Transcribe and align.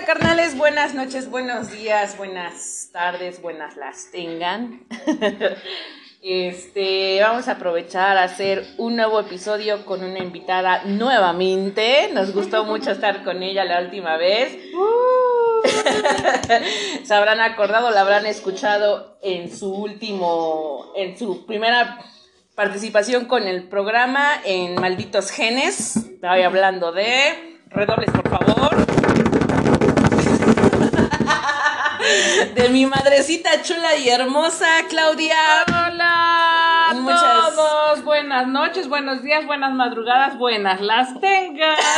Hola 0.00 0.14
carnales, 0.14 0.56
buenas 0.56 0.94
noches, 0.94 1.28
buenos 1.28 1.70
días, 1.70 2.16
buenas 2.16 2.88
tardes, 2.90 3.42
buenas 3.42 3.76
las 3.76 4.10
tengan. 4.10 4.80
Este, 6.22 7.18
vamos 7.22 7.48
a 7.48 7.52
aprovechar 7.52 8.18
a 8.18 8.24
hacer 8.24 8.66
un 8.76 8.96
nuevo 8.96 9.20
episodio 9.20 9.84
con 9.86 10.02
una 10.04 10.18
invitada 10.18 10.84
nuevamente. 10.84 12.10
Nos 12.12 12.34
gustó 12.34 12.64
mucho 12.64 12.90
estar 12.90 13.24
con 13.24 13.42
ella 13.42 13.64
la 13.64 13.80
última 13.80 14.16
vez. 14.16 14.58
Se 17.04 17.14
habrán 17.14 17.40
acordado, 17.40 17.90
la 17.90 18.02
habrán 18.02 18.26
escuchado 18.26 19.18
en 19.22 19.54
su 19.54 19.72
último, 19.72 20.92
en 20.96 21.18
su 21.18 21.46
primera 21.46 21.98
participación 22.54 23.26
con 23.26 23.46
el 23.48 23.64
programa 23.68 24.30
en 24.44 24.80
Malditos 24.80 25.30
Genes. 25.30 25.96
Estaba 25.96 26.34
hablando 26.44 26.92
de 26.92 27.60
redobles, 27.70 28.10
por 28.10 28.28
favor. 28.28 28.89
De 32.54 32.68
mi 32.70 32.86
madrecita 32.86 33.62
chula 33.62 33.96
y 33.96 34.08
hermosa, 34.08 34.66
Claudia. 34.88 35.36
Hola 35.68 36.90
a 36.90 36.94
Muchas- 36.94 37.54
todos. 37.54 38.04
Buenas 38.04 38.46
noches, 38.48 38.88
buenos 38.88 39.22
días, 39.22 39.46
buenas 39.46 39.72
madrugadas, 39.74 40.36
buenas 40.38 40.80
las 40.80 41.18
tengas. 41.20 41.78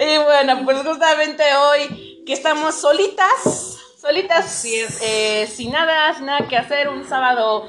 Y 0.00 0.18
bueno, 0.18 0.60
pues 0.64 0.78
justamente 0.84 1.42
hoy 1.56 2.22
que 2.26 2.32
estamos 2.34 2.74
solitas, 2.74 3.78
solitas, 4.00 4.44
Así 4.44 4.74
es. 4.78 4.98
eh, 5.00 5.50
sin 5.54 5.70
nada, 5.72 6.12
sin 6.14 6.26
nada 6.26 6.46
que 6.48 6.56
hacer, 6.56 6.88
un 6.88 7.08
sábado 7.08 7.68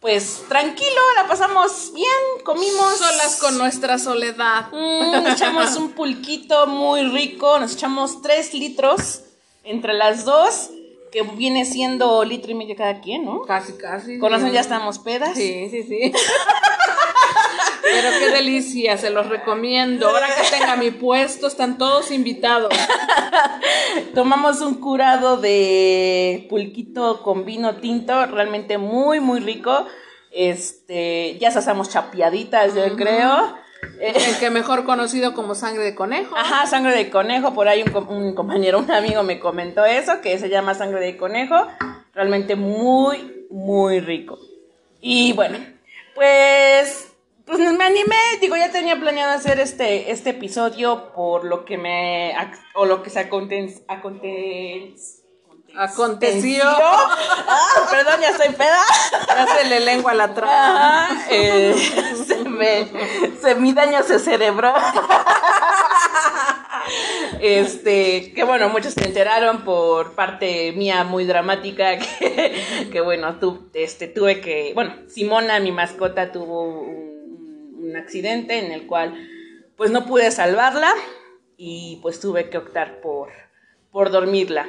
pues 0.00 0.44
tranquilo, 0.48 1.00
la 1.16 1.26
pasamos 1.26 1.92
bien, 1.94 2.08
comimos. 2.44 2.96
Solas 2.98 3.36
con 3.40 3.58
nuestra 3.58 3.98
soledad. 3.98 4.66
Mm, 4.72 5.10
nos 5.12 5.32
echamos 5.34 5.76
un 5.76 5.92
pulquito 5.92 6.66
muy 6.66 7.02
rico, 7.08 7.58
nos 7.58 7.74
echamos 7.74 8.22
tres 8.22 8.52
litros 8.54 9.20
entre 9.66 9.92
las 9.94 10.24
dos, 10.24 10.70
que 11.10 11.22
viene 11.22 11.64
siendo 11.64 12.24
litro 12.24 12.50
y 12.50 12.54
medio 12.54 12.76
cada 12.76 13.00
quien, 13.00 13.24
¿no? 13.24 13.42
Casi, 13.42 13.74
casi. 13.74 14.18
Con 14.18 14.32
razón 14.32 14.48
sí. 14.48 14.54
ya 14.54 14.60
estamos 14.60 14.98
pedas. 14.98 15.34
Sí, 15.34 15.68
sí, 15.70 15.82
sí. 15.82 16.12
Pero 17.82 18.08
qué 18.18 18.30
delicia, 18.30 18.98
se 18.98 19.10
los 19.10 19.28
recomiendo. 19.28 20.08
Ahora 20.08 20.26
que 20.26 20.56
tenga 20.56 20.76
mi 20.76 20.90
puesto, 20.90 21.46
están 21.46 21.78
todos 21.78 22.10
invitados. 22.10 22.74
Tomamos 24.14 24.60
un 24.60 24.74
curado 24.74 25.36
de 25.36 26.46
pulquito 26.50 27.22
con 27.22 27.44
vino 27.44 27.76
tinto, 27.76 28.26
realmente 28.26 28.76
muy, 28.76 29.20
muy 29.20 29.40
rico. 29.40 29.86
Este, 30.32 31.38
ya 31.38 31.48
asamos 31.48 31.88
chapeaditas, 31.88 32.74
yo 32.74 32.96
creo. 32.96 33.56
El 34.00 34.38
que 34.38 34.50
mejor 34.50 34.84
conocido 34.84 35.34
como 35.34 35.54
sangre 35.54 35.84
de 35.84 35.94
conejo. 35.94 36.36
Ajá, 36.36 36.66
sangre 36.66 36.94
de 36.94 37.10
conejo, 37.10 37.54
por 37.54 37.68
ahí 37.68 37.82
un, 37.82 37.94
un 38.08 38.34
compañero, 38.34 38.78
un 38.78 38.90
amigo 38.90 39.22
me 39.22 39.38
comentó 39.38 39.84
eso, 39.84 40.20
que 40.20 40.38
se 40.38 40.48
llama 40.48 40.74
sangre 40.74 41.00
de 41.00 41.16
conejo, 41.16 41.66
realmente 42.14 42.56
muy, 42.56 43.46
muy 43.50 44.00
rico. 44.00 44.38
Y 45.00 45.32
bueno, 45.32 45.58
pues, 46.14 47.12
pues 47.44 47.58
me 47.58 47.84
animé, 47.84 48.16
digo, 48.40 48.56
ya 48.56 48.72
tenía 48.72 48.98
planeado 48.98 49.32
hacer 49.32 49.60
este, 49.60 50.10
este 50.10 50.30
episodio 50.30 51.12
por 51.14 51.44
lo 51.44 51.64
que 51.64 51.78
me, 51.78 52.34
o 52.74 52.86
lo 52.86 53.02
que 53.02 53.10
se 53.10 53.20
aconte, 53.20 53.74
aconte, 53.86 54.94
Aconteció. 55.76 56.62
Ah, 56.64 57.86
perdón, 57.90 58.20
ya 58.20 58.30
estoy 58.30 58.54
peda. 58.54 58.80
Ya 59.28 59.46
se 59.46 59.68
le 59.68 59.80
lengua 59.80 60.14
la 60.14 60.34
trama. 60.34 61.08
Eh, 61.30 61.74
se 62.26 62.44
me, 62.44 62.88
se, 63.40 63.54
mi 63.56 63.72
daño 63.72 64.02
se 64.02 64.18
cerebró. 64.18 64.74
Este, 67.40 68.32
que 68.32 68.44
bueno, 68.44 68.68
muchos 68.68 68.94
se 68.94 69.04
enteraron 69.04 69.64
por 69.64 70.14
parte 70.14 70.72
mía 70.72 71.04
muy 71.04 71.24
dramática 71.24 71.98
que, 71.98 72.88
que 72.90 73.00
bueno, 73.00 73.38
tu, 73.38 73.68
este, 73.74 74.06
tuve 74.06 74.40
que, 74.40 74.72
bueno, 74.74 74.94
Simona, 75.08 75.60
mi 75.60 75.72
mascota, 75.72 76.32
tuvo 76.32 76.62
un, 76.62 77.76
un 77.82 77.96
accidente 77.96 78.58
en 78.58 78.72
el 78.72 78.86
cual 78.86 79.14
pues 79.76 79.90
no 79.90 80.06
pude 80.06 80.30
salvarla 80.30 80.92
y 81.56 81.98
pues 82.02 82.20
tuve 82.20 82.48
que 82.48 82.58
optar 82.58 83.00
por, 83.00 83.30
por 83.90 84.10
dormirla. 84.10 84.68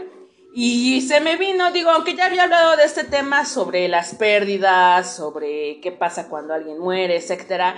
Y 0.54 1.02
se 1.02 1.20
me 1.20 1.38
vino, 1.38 1.72
digo, 1.72 1.92
aunque 1.92 2.16
ya 2.16 2.26
había 2.26 2.44
hablado 2.44 2.76
de 2.78 2.84
este 2.84 3.04
tema 3.04 3.46
sobre 3.46 3.88
las 3.88 4.16
pérdidas, 4.16 5.16
sobre 5.16 5.80
qué 5.82 5.92
pasa 5.92 6.30
cuando 6.30 6.54
alguien 6.54 6.80
muere, 6.80 7.18
etcétera, 7.18 7.76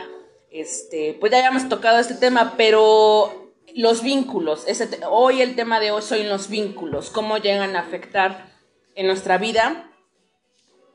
este, 0.50 1.18
pues 1.20 1.32
ya 1.32 1.40
habíamos 1.40 1.68
tocado 1.68 2.00
este 2.00 2.16
tema, 2.16 2.54
pero 2.58 3.54
los 3.76 4.02
vínculos, 4.02 4.66
hoy 5.10 5.42
el 5.42 5.56
tema 5.56 5.80
de 5.80 5.92
hoy 5.92 6.02
son 6.02 6.28
los 6.30 6.50
vínculos, 6.50 7.10
cómo 7.10 7.38
llegan 7.38 7.76
a 7.76 7.82
afectar 7.82 8.50
en 8.96 9.08
nuestra 9.08 9.38
vida, 9.38 9.92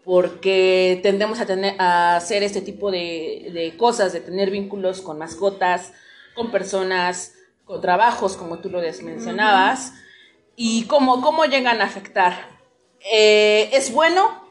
porque 0.04 1.00
tendemos 1.02 1.40
a 1.40 1.46
tener 1.46 1.80
a 1.80 2.16
hacer 2.16 2.42
este 2.42 2.60
tipo 2.60 2.90
de, 2.90 3.50
de 3.52 3.76
cosas, 3.76 4.12
de 4.12 4.20
tener 4.20 4.50
vínculos 4.50 5.00
con 5.00 5.18
mascotas, 5.18 5.92
con 6.34 6.50
personas, 6.50 7.34
con 7.64 7.80
trabajos, 7.80 8.36
como 8.36 8.58
tú 8.58 8.68
lo 8.68 8.80
mencionabas, 8.80 9.94
y 10.56 10.86
cómo, 10.86 11.20
cómo 11.20 11.44
llegan 11.44 11.80
a 11.80 11.84
afectar. 11.84 12.58
Eh, 13.12 13.70
¿Es 13.72 13.92
bueno 13.92 14.42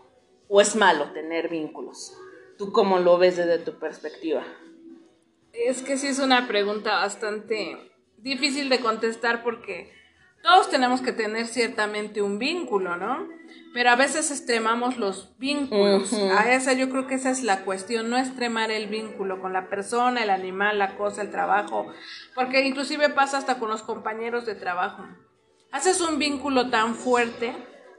o 0.48 0.62
es 0.62 0.76
malo 0.76 1.12
tener 1.12 1.50
vínculos? 1.50 2.18
¿Tú 2.58 2.72
cómo 2.72 3.00
lo 3.00 3.18
ves 3.18 3.38
desde 3.38 3.60
tu 3.60 3.80
perspectiva? 3.80 4.44
Es 5.54 5.82
que 5.82 5.98
sí 5.98 6.08
es 6.08 6.20
una 6.20 6.48
pregunta 6.48 6.96
bastante 6.96 7.92
difícil 8.18 8.70
de 8.70 8.80
contestar 8.80 9.44
porque 9.44 9.92
todos 10.44 10.70
tenemos 10.70 11.02
que 11.02 11.14
tener 11.14 11.48
ciertamente 11.48 12.22
un 12.22 12.38
vínculo, 12.38 12.98
¿no? 12.98 13.28
Pero 13.74 13.90
a 13.90 13.96
veces 13.96 14.30
extremamos 14.30 14.98
los 14.98 15.32
vínculos. 15.40 16.14
A 16.14 16.54
esa 16.54 16.74
yo 16.74 16.90
creo 16.90 17.08
que 17.08 17.16
esa 17.16 17.32
es 17.32 17.44
la 17.44 17.64
cuestión, 17.64 18.10
no 18.10 18.18
extremar 18.18 18.70
el 18.70 18.88
vínculo 18.88 19.42
con 19.42 19.54
la 19.54 19.70
persona, 19.70 20.22
el 20.22 20.30
animal, 20.30 20.80
la 20.80 20.98
cosa, 20.98 21.22
el 21.22 21.32
trabajo, 21.32 21.88
porque 22.36 22.66
inclusive 22.66 23.10
pasa 23.10 23.38
hasta 23.38 23.58
con 23.58 23.70
los 23.70 23.84
compañeros 23.84 24.46
de 24.46 24.56
trabajo. 24.56 25.06
Haces 25.74 26.00
un 26.02 26.20
vínculo 26.20 26.70
tan 26.70 26.96
fuerte 26.96 27.54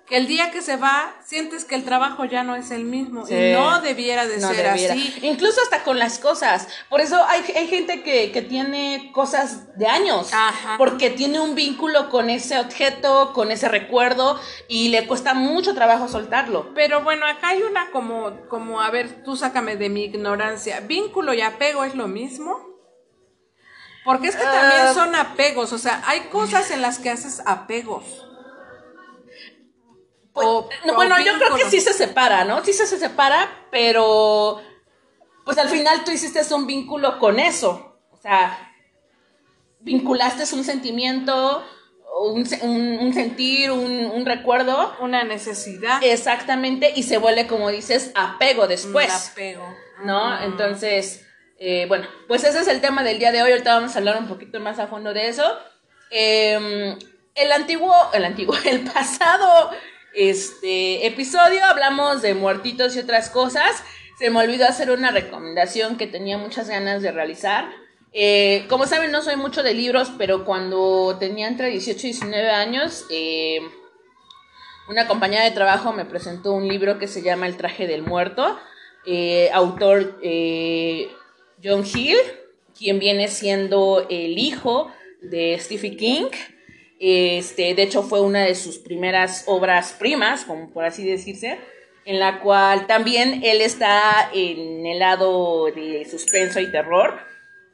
que 0.06 0.18
el 0.18 0.26
día 0.26 0.50
que 0.50 0.60
se 0.60 0.76
va 0.76 1.14
sientes 1.24 1.64
que 1.64 1.74
el 1.74 1.82
trabajo 1.84 2.26
ya 2.26 2.42
no 2.44 2.54
es 2.56 2.70
el 2.70 2.84
mismo 2.84 3.26
Sí. 3.26 3.34
y 3.34 3.52
no 3.52 3.80
debiera 3.80 4.26
de 4.26 4.36
No 4.38 4.48
ser 4.48 4.68
debiera. 4.68 4.92
así. 4.94 5.14
Incluso 5.22 5.60
hasta 5.62 5.82
con 5.82 5.98
las 5.98 6.18
cosas. 6.18 6.68
Por 6.90 7.00
eso 7.00 7.24
hay, 7.26 7.42
hay 7.56 7.66
gente 7.68 8.02
que, 8.02 8.30
que 8.30 8.42
tiene 8.42 9.10
cosas 9.14 9.76
de 9.78 9.86
años. 9.86 10.30
Ajá. 10.34 10.76
Porque 10.76 11.08
tiene 11.10 11.40
un 11.40 11.54
vínculo 11.54 12.10
con 12.10 12.28
ese 12.30 12.58
objeto, 12.60 13.32
con 13.32 13.50
ese 13.50 13.68
recuerdo, 13.68 14.38
y 14.68 14.90
le 14.90 15.06
cuesta 15.06 15.32
mucho 15.34 15.74
trabajo 15.74 16.06
soltarlo. 16.06 16.74
Pero 16.74 17.02
bueno, 17.02 17.26
acá 17.26 17.48
hay 17.48 17.62
una 17.62 17.90
como, 17.90 18.46
como, 18.48 18.82
a 18.82 18.90
ver, 18.90 19.24
tú 19.24 19.36
sácame 19.36 19.76
de 19.76 19.88
mi 19.88 20.04
ignorancia. 20.04 20.80
¿Vínculo 20.80 21.32
y 21.34 21.40
apego 21.40 21.82
es 21.82 21.94
lo 21.94 22.08
mismo? 22.08 22.73
Porque 24.04 24.28
es 24.28 24.36
que 24.36 24.44
Ah. 24.44 24.52
también 24.52 24.94
son 24.94 25.14
apegos, 25.14 25.72
o 25.72 25.78
sea, 25.78 26.02
hay 26.06 26.20
cosas 26.28 26.70
en 26.70 26.82
las 26.82 26.98
que 26.98 27.10
haces 27.10 27.42
apegos. 27.46 28.04
Pues, 30.32 30.46
O- 30.46 30.68
no, 30.84 30.92
o 30.92 30.96
bueno, 30.96 31.16
yo 31.20 31.32
creo 31.38 31.54
que 31.56 31.70
sí 31.70 31.80
se 31.80 31.92
separa, 31.92 32.44
¿no? 32.44 32.64
Sí 32.64 32.72
se, 32.72 32.86
se 32.86 32.98
separa, 32.98 33.48
pero 33.70 34.60
pues 35.44 35.58
al 35.58 35.68
final 35.68 36.02
tú 36.04 36.10
hiciste 36.10 36.42
un 36.54 36.66
vínculo 36.66 37.18
con 37.18 37.38
eso. 37.38 37.98
O 38.10 38.16
sea, 38.16 38.72
vinculaste 39.80 40.42
un 40.54 40.64
sentimiento, 40.64 41.62
un, 42.20 42.44
se- 42.46 42.66
un- 42.66 42.98
un 43.00 43.14
sentir, 43.14 43.70
un, 43.70 44.06
un 44.06 44.26
recuerdo. 44.26 44.96
Una 45.00 45.22
necesidad. 45.22 46.02
Exactamente, 46.02 46.92
y 46.96 47.04
se 47.04 47.18
vuelve, 47.18 47.46
como 47.46 47.68
dices, 47.70 48.10
apego 48.16 48.66
después. 48.66 49.06
Un 49.08 49.32
apego. 49.32 49.76
¿no? 50.02 50.30
Mm. 50.40 50.42
Entonces, 50.44 51.24
eh, 51.58 51.86
bueno, 51.88 52.06
pues 52.28 52.44
ese 52.44 52.60
es 52.60 52.68
el 52.68 52.80
tema 52.80 53.02
del 53.02 53.18
día 53.18 53.32
de 53.32 53.42
hoy. 53.42 53.52
Ahorita 53.52 53.74
vamos 53.74 53.94
a 53.94 53.98
hablar 53.98 54.18
un 54.18 54.28
poquito 54.28 54.60
más 54.60 54.78
a 54.78 54.86
fondo 54.86 55.12
de 55.14 55.28
eso. 55.28 55.44
Eh, 56.10 56.96
el 57.34 57.52
antiguo, 57.52 57.94
el 58.12 58.24
antiguo, 58.24 58.54
el 58.64 58.80
pasado 58.80 59.70
este, 60.14 61.06
episodio 61.06 61.64
hablamos 61.64 62.22
de 62.22 62.34
muertitos 62.34 62.94
y 62.96 63.00
otras 63.00 63.30
cosas. 63.30 63.82
Se 64.18 64.30
me 64.30 64.38
olvidó 64.38 64.66
hacer 64.66 64.90
una 64.90 65.10
recomendación 65.10 65.96
que 65.96 66.06
tenía 66.06 66.38
muchas 66.38 66.68
ganas 66.68 67.02
de 67.02 67.10
realizar. 67.10 67.68
Eh, 68.12 68.64
como 68.68 68.86
saben, 68.86 69.10
no 69.10 69.22
soy 69.22 69.34
mucho 69.34 69.64
de 69.64 69.74
libros, 69.74 70.12
pero 70.16 70.44
cuando 70.44 71.16
tenía 71.18 71.48
entre 71.48 71.70
18 71.70 71.98
y 71.98 72.10
19 72.10 72.48
años, 72.50 73.06
eh, 73.10 73.58
una 74.88 75.08
compañera 75.08 75.42
de 75.42 75.50
trabajo 75.50 75.92
me 75.92 76.04
presentó 76.04 76.52
un 76.52 76.68
libro 76.68 77.00
que 77.00 77.08
se 77.08 77.22
llama 77.22 77.48
El 77.48 77.56
traje 77.56 77.88
del 77.88 78.02
muerto, 78.02 78.56
autor 79.52 80.20
John 81.64 81.84
Hill, 81.84 82.18
quien 82.78 82.98
viene 82.98 83.28
siendo 83.28 84.06
el 84.10 84.38
hijo 84.38 84.90
de 85.22 85.56
Stephen 85.58 85.96
King. 85.96 86.26
Este, 87.00 87.74
de 87.74 87.82
hecho, 87.82 88.02
fue 88.02 88.20
una 88.20 88.44
de 88.44 88.54
sus 88.54 88.78
primeras 88.78 89.44
obras 89.46 89.92
primas, 89.92 90.44
como 90.44 90.70
por 90.70 90.84
así 90.84 91.04
decirse, 91.04 91.58
en 92.04 92.18
la 92.18 92.40
cual 92.40 92.86
también 92.86 93.42
él 93.44 93.60
está 93.60 94.30
en 94.32 94.86
el 94.86 94.98
lado 94.98 95.66
de 95.66 96.06
suspenso 96.10 96.60
y 96.60 96.70
terror. 96.70 97.18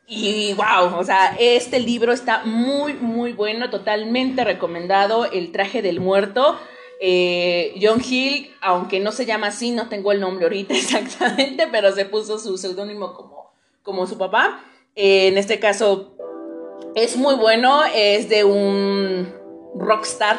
Y 0.07 0.55
wow, 0.55 0.99
o 0.99 1.05
sea, 1.05 1.37
este 1.39 1.79
libro 1.79 2.13
está 2.13 2.45
muy, 2.45 2.95
muy 2.95 3.33
bueno, 3.33 3.71
totalmente 3.71 4.45
recomendado. 4.45 5.31
El 5.31 5.53
traje 5.53 5.83
del 5.83 6.01
muerto. 6.01 6.59
Eh, 7.01 7.75
John 7.81 8.03
Hill, 8.07 8.51
aunque 8.61 9.01
no 9.01 9.11
se 9.13 9.25
llama 9.25 9.47
así, 9.47 9.71
no 9.71 9.89
tengo 9.89 10.13
el 10.13 10.21
nombre 10.21 10.45
ahorita 10.45 10.75
exactamente, 10.77 11.67
pero 11.73 11.93
se 11.93 12.05
puso 12.05 12.39
su 12.39 12.59
seudónimo 12.59 13.15
como, 13.15 13.40
como 13.83 14.07
su 14.07 14.19
papá. 14.19 14.65
Eh, 14.97 15.29
en 15.29 15.39
este 15.39 15.59
caso 15.59 16.17
es 16.95 17.17
muy 17.17 17.35
bueno, 17.37 17.83
es 17.95 18.29
de 18.29 18.45
un 18.45 19.33
rockstar 19.75 20.37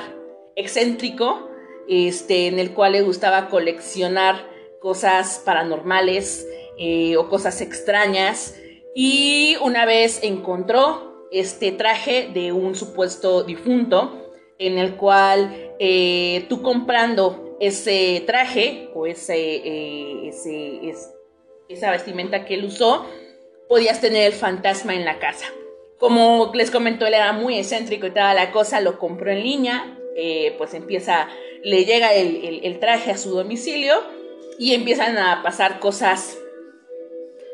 excéntrico, 0.56 1.50
este, 1.88 2.48
en 2.48 2.60
el 2.60 2.74
cual 2.74 2.94
le 2.94 3.02
gustaba 3.02 3.50
coleccionar 3.50 4.48
cosas 4.82 5.42
paranormales 5.46 6.48
eh, 6.78 7.16
o 7.18 7.30
cosas 7.30 7.62
extrañas. 7.62 8.56
Y 8.94 9.56
una 9.62 9.86
vez 9.86 10.20
encontró 10.24 11.28
este 11.32 11.72
traje 11.72 12.30
de 12.34 12.52
un 12.52 12.76
supuesto 12.76 13.44
difunto, 13.44 14.18
en 14.58 14.78
el 14.78 14.96
cual 14.96 15.74
eh, 15.80 16.46
tú 16.50 16.62
comprando 16.62 17.58
ese 17.60 18.24
traje 18.26 18.90
o 18.94 19.08
ese, 19.08 20.28
ese, 20.28 20.94
esa 21.70 21.92
vestimenta 21.92 22.46
que 22.46 22.56
él 22.56 22.66
usó, 22.66 23.06
podías 23.72 24.02
tener 24.02 24.26
el 24.26 24.34
fantasma 24.34 24.96
en 24.96 25.06
la 25.06 25.18
casa. 25.18 25.46
Como 25.98 26.52
les 26.54 26.70
comentó, 26.70 27.08
él 27.08 27.14
era 27.14 27.32
muy 27.32 27.58
excéntrico 27.58 28.06
y 28.06 28.12
toda 28.12 28.34
la 28.34 28.52
cosa, 28.52 28.82
lo 28.82 29.00
compró 29.00 29.32
en 29.32 29.44
línea, 29.44 29.98
eh, 30.18 30.56
pues 30.58 30.74
empieza, 30.74 31.30
le 31.64 31.86
llega 31.86 32.14
el, 32.14 32.80
traje 32.82 33.12
a 33.12 33.18
su 33.18 33.30
domicilio 33.30 34.04
y 34.60 34.74
empiezan 34.74 35.18
a 35.18 35.42
pasar 35.42 35.80
cosas 35.80 36.38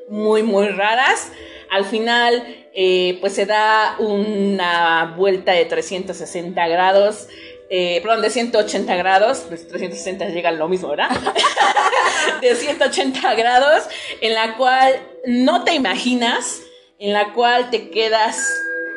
muy, 0.10 0.42
muy 0.42 0.70
raras. 0.70 1.32
Al 1.70 1.86
final, 1.86 2.44
eh, 2.74 3.20
pues 3.22 3.34
se 3.34 3.46
da 3.46 3.96
una 4.00 5.14
vuelta 5.16 5.52
de 5.52 5.66
360 5.66 6.68
grados. 6.68 7.28
Eh, 7.70 8.00
perdón, 8.02 8.24
de 8.24 8.32
180 8.32 8.96
grados, 8.96 9.46
pues 9.48 9.68
360 9.68 10.30
llega 10.30 10.52
lo 10.52 10.68
mismo, 10.68 10.88
¿verdad? 10.88 11.10
de 12.42 12.56
180 12.56 13.36
grados, 13.36 13.84
en 14.22 14.34
la 14.34 14.56
cual 14.56 14.96
no 15.28 15.66
te 15.66 15.74
imaginas 15.74 16.64
en 17.00 17.12
la 17.12 17.34
cual 17.34 17.70
te 17.70 17.90
quedas 17.90 18.42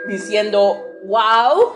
diciendo, 0.08 0.80
wow, 1.06 1.72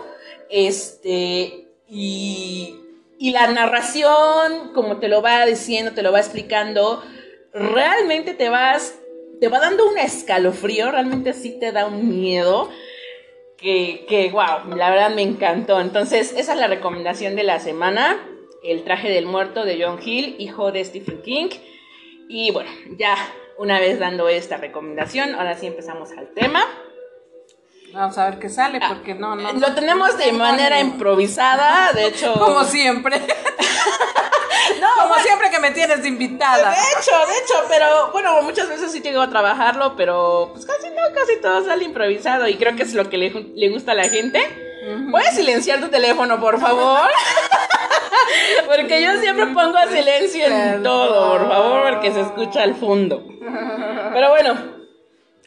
este, 0.49 1.67
y, 1.89 2.79
y 3.19 3.31
la 3.31 3.47
narración, 3.47 4.71
como 4.73 4.97
te 4.99 5.09
lo 5.09 5.21
va 5.21 5.45
diciendo, 5.45 5.91
te 5.91 6.01
lo 6.01 6.13
va 6.13 6.19
explicando, 6.19 7.03
realmente 7.53 8.33
te 8.33 8.47
vas, 8.47 8.97
te 9.41 9.49
va 9.49 9.59
dando 9.59 9.89
un 9.89 9.97
escalofrío, 9.97 10.89
realmente 10.89 11.33
sí 11.33 11.57
te 11.59 11.73
da 11.73 11.85
un 11.85 12.07
miedo. 12.09 12.69
Que, 13.57 14.05
que, 14.07 14.29
wow, 14.29 14.73
la 14.75 14.89
verdad 14.89 15.13
me 15.13 15.21
encantó. 15.21 15.81
Entonces, 15.81 16.33
esa 16.37 16.53
es 16.53 16.59
la 16.59 16.67
recomendación 16.67 17.35
de 17.35 17.43
la 17.43 17.59
semana. 17.59 18.25
El 18.63 18.83
traje 18.83 19.09
del 19.09 19.25
muerto 19.25 19.65
de 19.65 19.83
John 19.83 19.99
Hill, 20.01 20.35
hijo 20.39 20.71
de 20.71 20.85
Stephen 20.85 21.21
King. 21.23 21.49
Y 22.29 22.51
bueno, 22.51 22.69
ya 22.97 23.15
una 23.57 23.79
vez 23.79 23.99
dando 23.99 24.27
esta 24.29 24.57
recomendación, 24.57 25.35
ahora 25.35 25.57
sí 25.57 25.67
empezamos 25.67 26.11
al 26.11 26.27
tema. 26.33 26.65
Vamos 27.93 28.17
a 28.17 28.29
ver 28.29 28.39
qué 28.39 28.49
sale, 28.49 28.79
ah, 28.81 28.89
porque 28.89 29.15
no, 29.15 29.35
no. 29.35 29.53
Lo 29.53 29.73
tenemos 29.73 30.17
de 30.17 30.33
manera 30.33 30.81
improvisada, 30.81 31.93
de 31.93 32.07
hecho. 32.07 32.33
Como 32.33 32.65
siempre. 32.65 33.19
no, 34.81 34.87
como 35.01 35.15
siempre 35.15 35.49
que 35.49 35.59
me 35.59 35.71
tienes 35.71 36.05
invitada. 36.05 36.71
De 36.71 36.75
hecho, 36.75 37.11
de 37.11 37.37
hecho, 37.37 37.53
pero 37.69 38.11
bueno, 38.11 38.41
muchas 38.41 38.67
veces 38.67 38.91
sí 38.91 39.01
llego 39.01 39.21
a 39.21 39.29
trabajarlo, 39.29 39.95
pero 39.95 40.49
pues 40.53 40.65
casi 40.65 40.89
no, 40.89 41.01
casi 41.13 41.39
todo 41.41 41.63
sale 41.63 41.85
improvisado 41.85 42.47
y 42.49 42.55
creo 42.55 42.75
que 42.75 42.83
es 42.83 42.93
lo 42.93 43.09
que 43.09 43.17
le, 43.17 43.69
gusta 43.69 43.93
a 43.93 43.95
la 43.95 44.09
gente. 44.09 44.41
¿Puedes 45.11 45.35
silenciar 45.35 45.79
tu 45.79 45.89
teléfono, 45.89 46.39
por 46.39 46.59
favor? 46.59 47.09
porque 48.67 49.01
yo 49.01 49.13
siempre 49.17 49.47
pongo 49.47 49.77
a 49.77 49.87
silencio 49.87 50.45
en 50.45 50.83
todo, 50.83 51.37
por 51.37 51.47
favor, 51.47 51.93
porque 51.93 52.11
se 52.11 52.21
escucha 52.21 52.63
al 52.63 52.75
fondo. 52.75 53.23
Pero 54.13 54.29
bueno. 54.29 54.75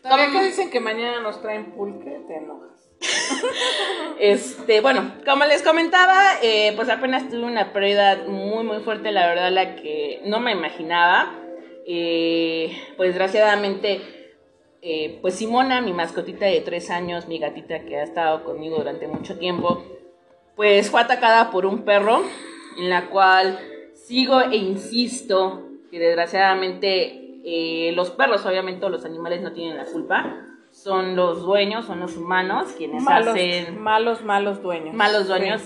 ¿Todavía 0.03 0.31
que 0.33 0.47
dicen 0.47 0.71
que 0.71 0.81
mañana 0.81 1.21
nos 1.21 1.41
traen 1.43 1.73
pulque? 1.73 2.21
Te 2.27 2.37
enojas. 2.37 2.69
este, 4.19 4.81
bueno, 4.81 5.13
como 5.25 5.45
les 5.45 5.63
comentaba, 5.63 6.23
eh, 6.43 6.73
pues 6.75 6.89
apenas 6.89 7.29
tuve 7.29 7.45
una 7.45 7.73
pérdida 7.73 8.25
muy, 8.27 8.65
muy 8.65 8.81
fuerte, 8.81 9.13
la 9.13 9.27
verdad, 9.27 9.53
la 9.53 9.77
que 9.77 10.23
no 10.25 10.41
me 10.41 10.53
imaginaba. 10.53 11.35
Eh, 11.87 12.77
pues 12.97 13.11
desgraciadamente, 13.11 14.18
eh, 14.81 15.19
pues 15.21 15.35
Simona, 15.35 15.81
mi 15.81 15.93
mascotita 15.93 16.47
de 16.47 16.61
tres 16.61 16.91
años, 16.91 17.27
mi 17.27 17.39
gatita 17.39 17.81
que 17.81 17.97
ha 17.97 18.05
estado 18.05 18.45
conmigo 18.45 18.77
durante 18.77 19.09
mucho 19.09 19.37
tiempo, 19.39 19.85
pues 20.55 20.91
fue 20.91 21.01
atacada 21.01 21.51
por 21.51 21.67
un 21.67 21.83
perro, 21.85 22.23
en 22.79 22.91
la 22.91 23.11
cual 23.11 23.59
sigo 23.95 24.41
e 24.41 24.57
insisto 24.57 25.63
que 25.91 25.99
desgraciadamente 25.99 27.41
eh, 27.45 27.93
los 27.93 28.11
perros, 28.11 28.45
obviamente, 28.47 28.89
los 28.89 29.05
animales 29.05 29.43
no 29.43 29.53
tienen 29.53 29.77
la 29.77 29.85
culpa. 29.85 30.45
Son 30.71 31.17
los 31.17 31.43
dueños, 31.43 31.87
son 31.87 32.01
los 32.01 32.17
humanos 32.17 32.75
quienes 32.77 33.07
hacen. 33.07 33.81
Malos, 33.81 34.23
malos 34.23 34.63
dueños. 34.63 34.95
Malos 34.95 35.27
dueños. 35.27 35.63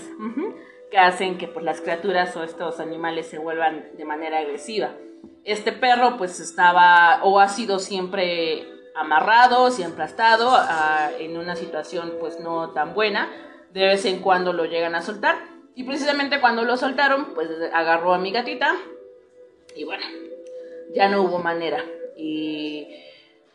que 0.89 0.97
hacen 0.97 1.37
que 1.37 1.47
pues, 1.47 1.65
las 1.65 1.81
criaturas 1.81 2.35
o 2.37 2.43
estos 2.43 2.79
animales 2.79 3.27
se 3.27 3.37
vuelvan 3.37 3.85
de 3.97 4.05
manera 4.05 4.39
agresiva. 4.39 4.91
Este 5.43 5.71
perro, 5.71 6.17
pues, 6.17 6.39
estaba 6.39 7.19
o 7.23 7.39
ha 7.39 7.49
sido 7.49 7.79
siempre 7.79 8.72
amarrado, 8.95 9.71
siempre 9.71 10.03
ha 10.03 10.07
estado 10.07 10.49
ah, 10.51 11.11
en 11.19 11.37
una 11.37 11.55
situación, 11.55 12.13
pues, 12.19 12.39
no 12.39 12.71
tan 12.71 12.93
buena. 12.93 13.29
De 13.71 13.87
vez 13.87 14.05
en 14.05 14.19
cuando 14.19 14.53
lo 14.53 14.65
llegan 14.65 14.95
a 14.95 15.01
soltar. 15.01 15.53
Y 15.75 15.83
precisamente 15.83 16.39
cuando 16.39 16.63
lo 16.63 16.77
soltaron, 16.77 17.33
pues 17.33 17.49
agarró 17.73 18.13
a 18.13 18.19
mi 18.19 18.31
gatita. 18.31 18.75
Y 19.75 19.83
bueno, 19.85 20.05
ya 20.93 21.09
no 21.09 21.23
hubo 21.23 21.39
manera. 21.39 21.83
Y 22.15 22.87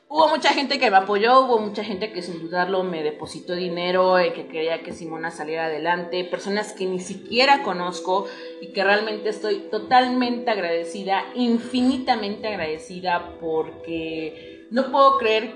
hubo 0.09 0.29
mucha 0.29 0.53
gente 0.53 0.81
que 0.81 0.91
me 0.91 0.97
apoyó, 0.97 1.43
hubo 1.43 1.61
mucha 1.61 1.85
gente 1.85 2.13
que 2.13 2.23
sin 2.23 2.41
dudarlo 2.41 2.83
me 2.83 3.05
depositó 3.05 3.55
dinero, 3.55 4.21
y 4.25 4.33
que 4.33 4.49
quería 4.49 4.83
que 4.83 4.93
Simona 4.93 5.31
saliera 5.31 5.67
adelante, 5.67 6.25
personas 6.25 6.73
que 6.73 6.87
ni 6.87 6.99
siquiera 6.99 7.63
conozco 7.63 8.27
y 8.61 8.73
que 8.73 8.83
realmente 8.83 9.29
estoy 9.29 9.69
totalmente 9.71 10.51
agradecida, 10.51 11.25
infinitamente 11.37 12.49
agradecida 12.49 13.37
porque 13.41 14.58
no 14.71 14.91
puedo 14.91 15.19
creer 15.19 15.55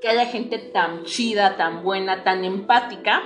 que 0.00 0.08
haya 0.08 0.26
gente 0.26 0.58
tan 0.58 1.04
chida, 1.04 1.56
tan 1.56 1.82
buena, 1.82 2.24
tan 2.24 2.44
empática 2.44 3.22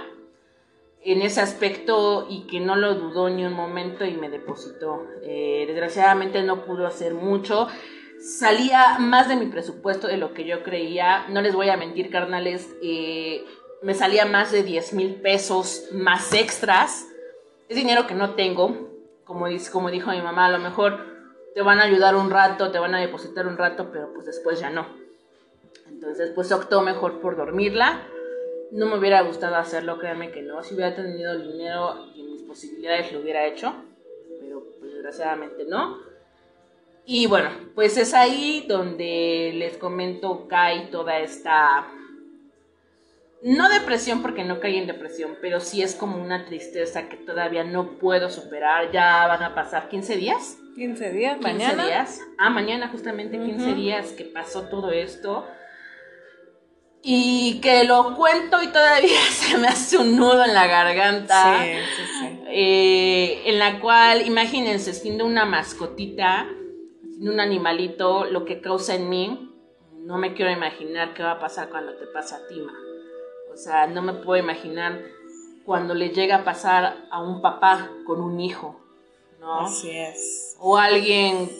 en 1.03 1.23
ese 1.23 1.41
aspecto 1.41 2.27
y 2.29 2.47
que 2.49 2.61
no 2.61 2.77
lo 2.77 2.95
dudó 2.95 3.31
ni 3.31 3.45
un 3.45 3.55
momento 3.55 4.05
y 4.05 4.13
me 4.13 4.29
depositó. 4.29 5.07
Eh, 5.23 5.65
desgraciadamente 5.67 6.43
no 6.43 6.65
pudo 6.65 6.87
hacer 6.87 7.15
mucho. 7.15 7.69
Salía 8.19 8.99
más 8.99 9.29
de 9.29 9.37
mi 9.37 9.47
presupuesto 9.47 10.07
de 10.07 10.17
lo 10.17 10.35
que 10.35 10.45
yo 10.45 10.63
creía. 10.63 11.27
No 11.29 11.43
les 11.43 11.55
voy 11.55 11.69
a 11.69 11.77
mentir, 11.77 12.11
carnales. 12.11 12.75
Eh, 12.83 13.45
me 13.83 13.95
salía 13.95 14.27
más 14.27 14.51
de 14.53 14.63
10 14.63 14.95
mil 14.95 15.15
pesos 15.15 15.85
más 15.93 16.33
extras. 16.35 17.07
Es 17.69 17.77
dinero 17.77 18.07
que 18.07 18.15
no 18.15 18.35
tengo. 18.35 18.91
Como, 19.25 19.47
como 19.73 19.91
dijo 19.91 20.11
mi 20.11 20.21
mamá, 20.23 20.47
a 20.47 20.51
lo 20.51 20.59
mejor 20.59 21.16
te 21.57 21.63
van 21.63 21.79
a 21.79 21.85
ayudar 21.85 22.17
un 22.17 22.29
rato, 22.29 22.71
te 22.71 22.79
van 22.79 22.95
a 22.95 23.01
depositar 23.01 23.47
un 23.47 23.57
rato, 23.57 23.89
pero 23.91 24.13
pues 24.13 24.27
después 24.27 24.61
ya 24.61 24.69
no. 24.69 24.87
Entonces 25.89 26.31
pues 26.35 26.53
optó 26.53 26.83
mejor 26.83 27.19
por 27.23 27.35
dormirla 27.35 28.03
no 28.71 28.87
me 28.87 28.99
hubiera 28.99 29.23
gustado 29.23 29.57
hacerlo, 29.57 29.99
créanme 29.99 30.31
que 30.31 30.43
no. 30.43 30.63
Si 30.63 30.75
hubiera 30.75 30.95
tenido 30.95 31.33
el 31.33 31.51
dinero 31.51 32.07
y 32.15 32.23
mis 32.23 32.43
posibilidades 32.43 33.13
lo 33.13 33.21
hubiera 33.21 33.47
hecho, 33.47 33.75
pero 34.41 34.65
pues, 34.79 34.93
desgraciadamente 34.93 35.65
no. 35.65 35.99
Y 37.05 37.27
bueno, 37.27 37.51
pues 37.75 37.97
es 37.97 38.15
ahí 38.15 38.67
donde 38.69 39.53
les 39.55 39.79
comento 39.79 40.49
cae 40.49 40.89
toda 40.89 41.21
esta 41.21 41.87
no 43.47 43.69
depresión 43.69 44.23
porque 44.23 44.43
no 44.43 44.59
caí 44.59 44.77
en 44.77 44.89
depresión, 44.89 45.37
pero 45.41 45.61
sí 45.61 45.81
es 45.81 45.95
como 45.95 46.21
una 46.21 46.47
tristeza 46.47 47.09
que 47.09 47.17
todavía 47.17 47.63
no 47.63 47.93
puedo 47.93 48.29
superar. 48.29 48.91
Ya 48.91 49.25
van 49.29 49.41
a 49.45 49.55
pasar 49.55 49.89
15 49.89 50.17
días. 50.17 50.59
15 50.75 51.13
días, 51.13 51.37
15 51.37 51.53
mañana. 51.53 51.87
días. 51.87 52.21
Ah, 52.39 52.51
mañana 52.51 52.89
justamente 52.89 53.39
15 53.39 53.75
días 53.75 54.11
que 54.11 54.25
pasó 54.25 54.63
todo 54.63 54.91
esto 54.91 55.47
y 57.03 57.61
que 57.61 57.85
lo 57.85 58.17
cuento 58.17 58.61
y 58.65 58.67
todavía 58.67 59.21
se 59.31 59.57
me 59.59 59.69
hace 59.69 59.97
un 59.97 60.17
nudo 60.17 60.45
en 60.45 60.53
la 60.53 60.67
garganta. 60.67 61.63
Sí, 61.63 61.71
sí, 61.97 62.03
sí. 62.19 62.39
Eh, 62.49 63.43
en 63.47 63.61
la 63.61 63.79
cual, 63.79 64.27
imagínense, 64.27 64.93
siendo 64.93 65.25
una 65.25 65.45
mascotita, 65.45 66.49
siendo 67.13 67.33
un 67.33 67.39
animalito, 67.39 68.25
lo 68.25 68.45
que 68.45 68.61
causa 68.61 68.97
en 68.97 69.09
mí, 69.09 69.55
no 69.99 70.19
me 70.19 70.35
quiero 70.35 70.51
imaginar 70.51 71.15
qué 71.15 71.23
va 71.23 71.33
a 71.33 71.39
pasar 71.39 71.69
cuando 71.69 71.95
te 71.95 72.07
pasa 72.07 72.39
a 72.39 72.49
ti, 72.49 72.61
ma. 72.61 72.73
O 73.57 73.59
sea, 73.59 73.87
no 73.87 74.03
me 74.03 74.13
puedo 74.13 74.39
imaginar 74.39 75.01
cuando 75.65 75.95
le 75.95 76.11
llega 76.11 76.37
a 76.37 76.45
pasar 76.45 77.07
a 77.11 77.23
un 77.23 77.41
papá 77.41 77.91
con 78.05 78.21
un 78.21 78.39
hijo, 78.39 78.79
¿no? 79.41 79.61
Así 79.61 79.91
es. 79.91 80.57
O 80.61 80.77
alguien 80.77 81.51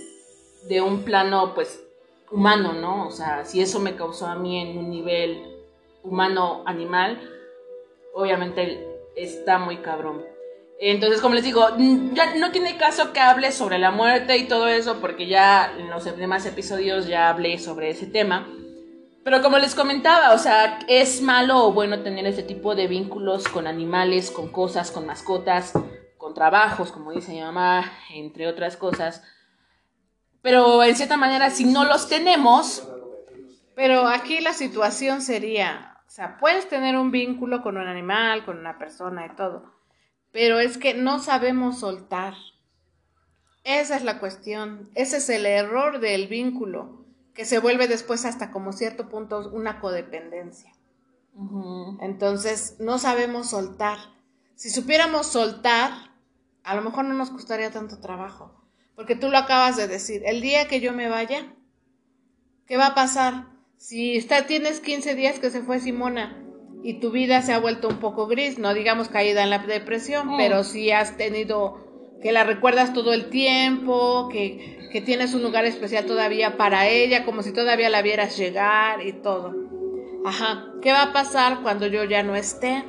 de 0.69 0.83
un 0.83 1.05
plano, 1.05 1.55
pues, 1.55 1.83
humano, 2.31 2.75
¿no? 2.75 3.07
O 3.07 3.11
sea, 3.11 3.47
si 3.47 3.63
eso 3.63 3.81
me 3.81 3.97
causó 3.97 4.27
a 4.27 4.35
mí 4.35 4.61
en 4.61 4.77
un 4.77 4.91
nivel 4.91 5.43
humano-animal, 6.03 7.19
obviamente 8.13 8.87
está 9.17 9.59
muy 9.59 9.79
cabrón. 9.79 10.23
Entonces, 10.79 11.23
como 11.23 11.35
les 11.35 11.45
digo, 11.45 11.67
ya 12.13 12.35
no 12.35 12.53
tiene 12.53 12.77
caso 12.77 13.15
que 13.15 13.21
hable 13.21 13.53
sobre 13.53 13.79
la 13.79 13.91
muerte 13.91 14.37
y 14.37 14.47
todo 14.49 14.69
eso, 14.69 15.01
porque 15.01 15.29
ya 15.29 15.75
en 15.79 15.89
los 15.89 16.05
demás 16.05 16.45
episodios 16.45 17.07
ya 17.07 17.31
hablé 17.31 17.59
sobre 17.59 17.89
ese 17.89 18.07
tema. 18.07 18.47
Pero 19.27 19.43
como 19.43 19.59
les 19.59 19.75
comentaba, 19.75 20.33
o 20.35 20.39
sea, 20.39 20.79
es 20.87 21.21
malo 21.21 21.67
o 21.67 21.73
bueno 21.73 22.01
tener 22.05 22.25
este 22.27 22.45
tipo 22.45 22.77
de 22.77 22.87
vínculos 22.87 23.49
con 23.49 23.67
animales, 23.67 24.31
con 24.31 24.53
cosas, 24.53 24.93
con 24.93 25.05
mascotas, 25.05 25.73
con 26.17 26.33
trabajos, 26.33 26.93
como 26.93 27.11
dice 27.11 27.33
mi 27.33 27.41
mamá, 27.41 27.91
entre 28.15 28.47
otras 28.47 28.77
cosas. 28.77 29.25
Pero 30.43 30.81
en 30.85 30.95
cierta 30.95 31.17
manera, 31.17 31.51
si 31.51 31.65
no 31.65 31.85
los 31.85 32.09
tenemos... 32.09 32.89
Pero 33.75 34.07
aquí 34.07 34.39
la 34.39 34.53
situación 34.53 35.21
sería, 35.21 35.99
o 36.07 36.11
sea, 36.11 36.37
puedes 36.39 36.69
tener 36.69 36.97
un 36.97 37.11
vínculo 37.11 37.63
con 37.63 37.79
un 37.79 37.89
animal, 37.89 38.45
con 38.45 38.61
una 38.61 38.79
persona 38.79 39.27
y 39.27 39.35
todo, 39.35 39.75
pero 40.31 40.61
es 40.61 40.79
que 40.79 40.95
no 40.95 41.19
sabemos 41.19 41.81
soltar. 41.81 42.35
Esa 43.65 43.97
es 43.97 44.05
la 44.05 44.21
cuestión, 44.21 44.89
ese 44.95 45.17
es 45.17 45.29
el 45.31 45.47
error 45.47 45.99
del 45.99 46.29
vínculo, 46.29 47.06
que 47.37 47.45
se 47.45 47.59
vuelve 47.59 47.87
después 47.87 48.25
hasta 48.25 48.51
como 48.51 48.73
cierto 48.73 49.09
punto 49.09 49.51
una 49.53 49.79
codependencia. 49.79 50.73
Entonces, 52.01 52.77
no 52.81 52.99
sabemos 52.99 53.51
soltar. 53.51 53.99
Si 54.55 54.71
supiéramos 54.71 55.27
soltar, 55.27 55.93
a 56.65 56.75
lo 56.75 56.81
mejor 56.81 57.05
no 57.05 57.13
nos 57.15 57.31
costaría 57.31 57.71
tanto 57.71 58.01
trabajo. 58.01 58.59
Porque 58.95 59.15
tú 59.15 59.29
lo 59.29 59.37
acabas 59.37 59.77
de 59.77 59.87
decir, 59.87 60.23
el 60.25 60.41
día 60.41 60.67
que 60.67 60.81
yo 60.81 60.95
me 60.95 61.11
vaya, 61.11 61.55
¿qué 62.67 62.79
va 62.79 62.87
a 62.87 62.95
pasar? 62.95 63.49
Si 63.77 64.17
está, 64.17 64.47
tienes 64.47 64.81
15 64.81 65.15
días 65.15 65.39
que 65.39 65.51
se 65.51 65.61
fue 65.61 65.79
Simona 65.79 66.43
y 66.83 67.01
tu 67.01 67.11
vida 67.11 67.43
se 67.43 67.53
ha 67.53 67.59
vuelto 67.59 67.89
un 67.89 68.01
poco 68.01 68.27
gris, 68.27 68.59
no 68.59 68.73
digamos 68.73 69.09
caída 69.09 69.43
en 69.43 69.51
la 69.51 69.59
depresión, 69.59 70.29
mm. 70.29 70.37
pero 70.39 70.65
si 70.65 70.91
has 70.91 71.19
tenido 71.19 71.86
que 72.27 72.33
la 72.33 72.43
recuerdas 72.43 72.93
todo 72.93 73.13
el 73.13 73.31
tiempo, 73.31 74.29
que, 74.33 74.89
que 74.91 75.01
tienes 75.01 75.33
un 75.33 75.45
lugar 75.45 75.65
especial 75.65 76.07
todavía 76.07 76.57
para 76.57 76.89
ella, 76.89 77.25
como 77.25 77.45
si 77.45 77.53
todavía 77.53 77.89
la 77.89 78.03
vieras 78.03 78.37
llegar 78.37 79.07
y 79.07 79.13
todo. 79.13 79.55
Ajá, 80.25 80.73
¿qué 80.83 80.91
va 80.91 81.03
a 81.03 81.13
pasar 81.13 81.61
cuando 81.63 81.87
yo 81.87 82.03
ya 82.03 82.25
no 82.25 82.35
esté? 82.35 82.83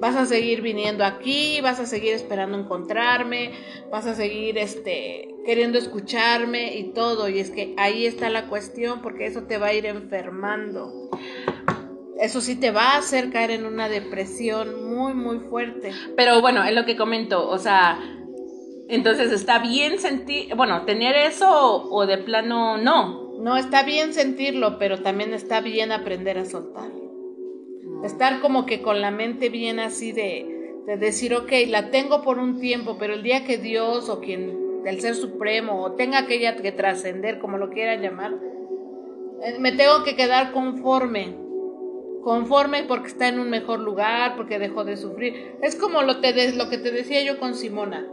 vas 0.00 0.14
a 0.14 0.24
seguir 0.24 0.62
viniendo 0.62 1.04
aquí, 1.04 1.60
vas 1.60 1.80
a 1.80 1.84
seguir 1.84 2.14
esperando 2.14 2.56
encontrarme, 2.56 3.50
vas 3.90 4.06
a 4.06 4.14
seguir 4.14 4.56
este 4.56 5.34
queriendo 5.44 5.76
escucharme 5.76 6.76
y 6.76 6.92
todo, 6.92 7.28
y 7.28 7.40
es 7.40 7.50
que 7.50 7.74
ahí 7.76 8.06
está 8.06 8.30
la 8.30 8.46
cuestión 8.46 9.02
porque 9.02 9.26
eso 9.26 9.42
te 9.42 9.58
va 9.58 9.66
a 9.66 9.74
ir 9.74 9.84
enfermando. 9.84 11.10
Eso 12.20 12.40
sí 12.40 12.54
te 12.54 12.70
va 12.70 12.92
a 12.92 12.98
hacer 12.98 13.30
caer 13.30 13.50
en 13.50 13.66
una 13.66 13.88
depresión 13.88 14.94
muy 14.94 15.12
muy 15.12 15.40
fuerte. 15.40 15.92
Pero 16.16 16.40
bueno, 16.40 16.64
es 16.64 16.74
lo 16.74 16.86
que 16.86 16.96
comento, 16.96 17.48
o 17.48 17.58
sea, 17.58 17.98
entonces 18.90 19.32
está 19.32 19.58
bien 19.58 19.98
sentir, 19.98 20.54
bueno, 20.54 20.84
tener 20.84 21.16
eso 21.16 21.88
o 21.90 22.06
de 22.06 22.18
plano 22.18 22.76
no. 22.76 23.30
No, 23.40 23.56
está 23.56 23.84
bien 23.84 24.12
sentirlo, 24.12 24.78
pero 24.78 24.98
también 24.98 25.32
está 25.32 25.60
bien 25.60 25.92
aprender 25.92 26.36
a 26.36 26.44
soltar. 26.44 26.90
Estar 28.04 28.40
como 28.40 28.66
que 28.66 28.82
con 28.82 29.00
la 29.00 29.10
mente 29.10 29.48
bien 29.48 29.80
así 29.80 30.12
de, 30.12 30.82
de 30.86 30.96
decir, 30.98 31.34
ok, 31.34 31.50
la 31.68 31.90
tengo 31.90 32.20
por 32.22 32.38
un 32.38 32.60
tiempo, 32.60 32.96
pero 32.98 33.14
el 33.14 33.22
día 33.22 33.44
que 33.44 33.56
Dios 33.56 34.10
o 34.10 34.20
quien, 34.20 34.82
del 34.82 35.00
Ser 35.00 35.14
Supremo, 35.14 35.82
o 35.82 35.92
tenga 35.92 36.18
aquella 36.18 36.56
que 36.56 36.72
trascender, 36.72 37.38
como 37.38 37.56
lo 37.56 37.70
quieran 37.70 38.02
llamar, 38.02 38.34
eh, 39.42 39.56
me 39.58 39.72
tengo 39.72 40.04
que 40.04 40.16
quedar 40.16 40.52
conforme. 40.52 41.34
Conforme 42.22 42.84
porque 42.84 43.08
está 43.08 43.28
en 43.28 43.40
un 43.40 43.48
mejor 43.48 43.80
lugar, 43.80 44.36
porque 44.36 44.58
dejó 44.58 44.84
de 44.84 44.98
sufrir. 44.98 45.54
Es 45.62 45.76
como 45.76 46.02
lo, 46.02 46.20
te 46.20 46.52
lo 46.52 46.68
que 46.68 46.76
te 46.76 46.90
decía 46.90 47.22
yo 47.22 47.38
con 47.38 47.54
Simona. 47.54 48.06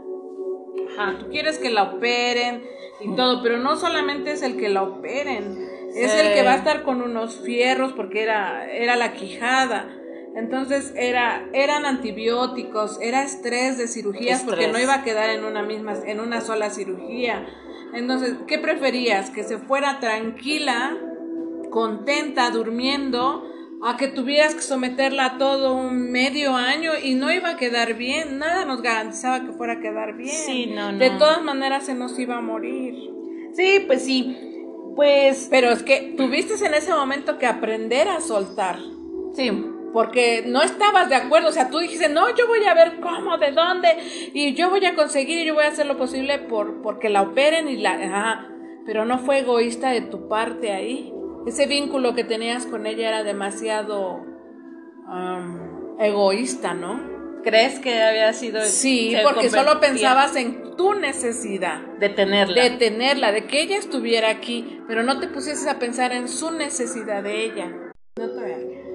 Ajá, 0.94 1.18
tú 1.20 1.30
quieres 1.30 1.58
que 1.60 1.70
la 1.70 1.84
operen 1.84 2.64
y 3.00 3.16
todo, 3.16 3.44
pero 3.44 3.58
no 3.58 3.76
solamente 3.76 4.32
es 4.32 4.42
el 4.42 4.58
que 4.58 4.70
la 4.70 4.84
operen 4.84 5.68
es 5.96 6.14
el 6.14 6.34
que 6.34 6.44
va 6.44 6.54
a 6.54 6.56
estar 6.56 6.84
con 6.84 7.02
unos 7.02 7.40
fierros 7.40 7.94
porque 7.94 8.24
era, 8.24 8.72
era 8.72 8.96
la 8.96 9.14
quijada. 9.14 9.94
Entonces 10.36 10.94
era, 10.96 11.48
eran 11.54 11.86
antibióticos, 11.86 13.00
era 13.02 13.24
estrés 13.24 13.78
de 13.78 13.88
cirugías 13.88 14.44
porque 14.44 14.68
no 14.68 14.80
iba 14.80 14.96
a 14.96 15.04
quedar 15.04 15.32
en 15.32 15.44
una 15.44 15.64
misma, 15.64 15.96
en 16.06 16.20
una 16.20 16.42
sola 16.42 16.70
cirugía. 16.70 17.48
Entonces, 17.94 18.36
¿qué 18.46 18.60
preferías? 18.60 19.32
Que 19.32 19.44
se 19.44 19.58
fuera 19.58 20.00
tranquila, 20.00 20.96
contenta, 21.72 22.52
durmiendo, 22.52 23.50
a 23.84 23.98
que 23.98 24.08
tuvieras 24.08 24.56
que 24.56 24.62
someterla 24.62 25.26
a 25.26 25.38
todo 25.38 25.76
un 25.76 26.12
medio 26.12 26.56
año 26.56 26.94
y 27.02 27.14
no 27.14 27.32
iba 27.32 27.52
a 27.52 27.58
quedar 27.58 27.94
bien, 27.94 28.40
nada 28.40 28.66
nos 28.66 28.82
garantizaba 28.82 29.46
que 29.46 29.52
fuera 29.52 29.74
a 29.74 29.80
quedar 29.80 30.16
bien. 30.16 30.98
De 30.98 31.12
todas 31.12 31.44
maneras 31.44 31.86
se 31.86 31.94
nos 31.94 32.18
iba 32.18 32.38
a 32.38 32.42
morir. 32.42 32.96
Sí, 33.54 33.84
pues 33.86 34.04
sí. 34.04 34.36
Pues, 34.96 35.48
pero 35.52 35.70
es 35.70 35.84
que 35.84 36.16
tuviste 36.18 36.54
en 36.66 36.74
ese 36.74 36.92
momento 36.92 37.38
que 37.38 37.46
aprender 37.46 38.08
a 38.08 38.20
soltar. 38.20 38.80
Sí. 39.34 39.52
Porque 39.94 40.44
no 40.46 40.62
estabas 40.62 41.10
de 41.10 41.16
acuerdo, 41.16 41.50
o 41.50 41.52
sea, 41.52 41.70
tú 41.70 41.80
dijiste, 41.80 42.10
no, 42.10 42.36
yo 42.36 42.48
voy 42.48 42.64
a 42.66 42.74
ver 42.74 43.00
cómo, 43.00 43.38
de 43.38 43.52
dónde, 43.52 43.90
y 44.34 44.54
yo 44.54 44.70
voy 44.70 44.86
a 44.86 44.96
conseguir 44.96 45.40
y 45.40 45.46
yo 45.46 45.54
voy 45.54 45.64
a 45.64 45.70
hacer 45.70 45.86
lo 45.86 45.98
posible 45.98 46.40
por 46.40 46.82
porque 46.82 47.10
la 47.10 47.22
operen 47.22 47.70
y 47.70 47.78
la... 47.78 47.94
Ajá. 47.94 48.50
Pero 48.86 49.06
no 49.06 49.20
fue 49.20 49.40
egoísta 49.40 49.90
de 49.92 50.02
tu 50.02 50.28
parte 50.28 50.72
ahí. 50.72 51.14
Ese 51.48 51.66
vínculo 51.66 52.14
que 52.14 52.26
tenías 52.26 52.66
con 52.66 52.86
ella 52.86 53.08
era 53.08 53.24
demasiado 53.24 54.26
egoísta, 55.98 56.74
¿no? 56.74 57.42
¿Crees 57.44 57.80
que 57.80 58.04
había 58.04 58.34
sido... 58.34 58.62
Sí, 58.66 59.16
porque 59.24 59.50
solo 59.50 59.80
pensabas 59.80 60.36
en 60.36 60.76
tu 60.76 60.94
necesidad. 60.94 61.80
De 62.00 62.10
tenerla. 62.10 62.62
De 62.62 62.72
tenerla, 62.72 63.32
de 63.32 63.46
que 63.46 63.62
ella 63.62 63.78
estuviera 63.78 64.30
aquí, 64.30 64.82
pero 64.90 65.04
no 65.04 65.22
te 65.22 65.30
pusieses 65.30 65.68
a 65.68 65.80
pensar 65.80 66.12
en 66.12 66.28
su 66.28 66.52
necesidad 66.52 67.24
de 67.24 67.46
ella. 67.46 67.72
No 68.18 68.30
te 68.32 68.88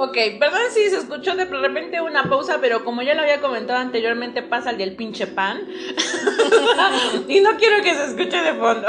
Ok, 0.00 0.16
perdón 0.38 0.60
si 0.70 0.88
se 0.88 0.96
escuchó 0.96 1.34
de 1.34 1.44
repente 1.44 2.00
una 2.00 2.30
pausa, 2.30 2.58
pero 2.60 2.84
como 2.84 3.02
ya 3.02 3.14
lo 3.14 3.22
había 3.22 3.40
comentado 3.40 3.80
anteriormente, 3.80 4.42
pasa 4.42 4.70
el 4.70 4.78
del 4.78 4.94
pinche 4.94 5.26
pan. 5.26 5.60
y 7.28 7.40
no 7.40 7.56
quiero 7.56 7.82
que 7.82 7.94
se 7.94 8.04
escuche 8.04 8.40
de 8.40 8.54
fondo. 8.54 8.86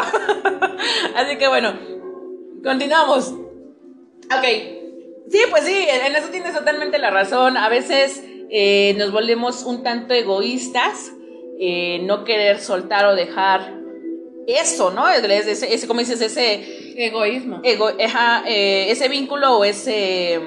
Así 1.15 1.37
que 1.37 1.47
bueno, 1.47 1.73
continuamos. 2.63 3.29
Ok, 3.29 4.45
sí, 5.29 5.39
pues 5.49 5.63
sí, 5.65 5.75
en 5.87 6.15
eso 6.15 6.29
tienes 6.29 6.53
totalmente 6.53 6.99
la 6.99 7.09
razón. 7.09 7.57
A 7.57 7.69
veces 7.69 8.23
eh, 8.49 8.95
nos 8.97 9.11
volvemos 9.11 9.63
un 9.63 9.83
tanto 9.83 10.13
egoístas, 10.13 11.11
eh, 11.59 11.99
no 12.03 12.23
querer 12.23 12.59
soltar 12.59 13.05
o 13.05 13.15
dejar 13.15 13.79
eso, 14.47 14.91
¿no? 14.91 15.07
Ese, 15.09 15.27
dices, 15.27 15.63
ese 16.21 17.05
egoísmo. 17.05 17.61
Eh, 17.63 18.87
ese 18.89 19.07
vínculo 19.07 19.57
o 19.57 19.63
ese... 19.65 20.39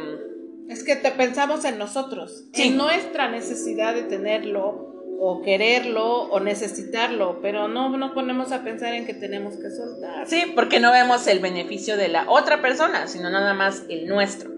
Es 0.69 0.85
que 0.85 0.97
te 0.97 1.11
pensamos 1.11 1.65
en 1.65 1.79
nosotros, 1.79 2.45
en 2.55 2.77
nuestra 2.77 3.29
necesidad 3.29 3.95
de 3.95 4.03
tenerlo 4.05 4.92
o 5.19 5.43
quererlo 5.43 6.23
o 6.25 6.41
necesitarlo, 6.41 7.41
pero 7.41 7.69
no 7.69 7.97
nos 7.97 8.13
ponemos 8.13 8.53
a 8.53 8.65
pensar 8.65 8.95
en 8.95 9.07
que 9.07 9.15
tenemos 9.15 9.57
que 9.57 9.71
soltar. 9.71 10.27
Sí, 10.27 10.53
porque 10.55 10.81
no 10.81 10.91
vemos 10.93 11.27
el 11.27 11.39
beneficio 11.39 11.97
de 11.97 12.09
la 12.09 12.31
otra 12.31 12.61
persona, 12.61 13.07
sino 13.07 13.31
nada 13.31 13.55
más 13.55 13.85
el 13.89 14.07
nuestro, 14.07 14.51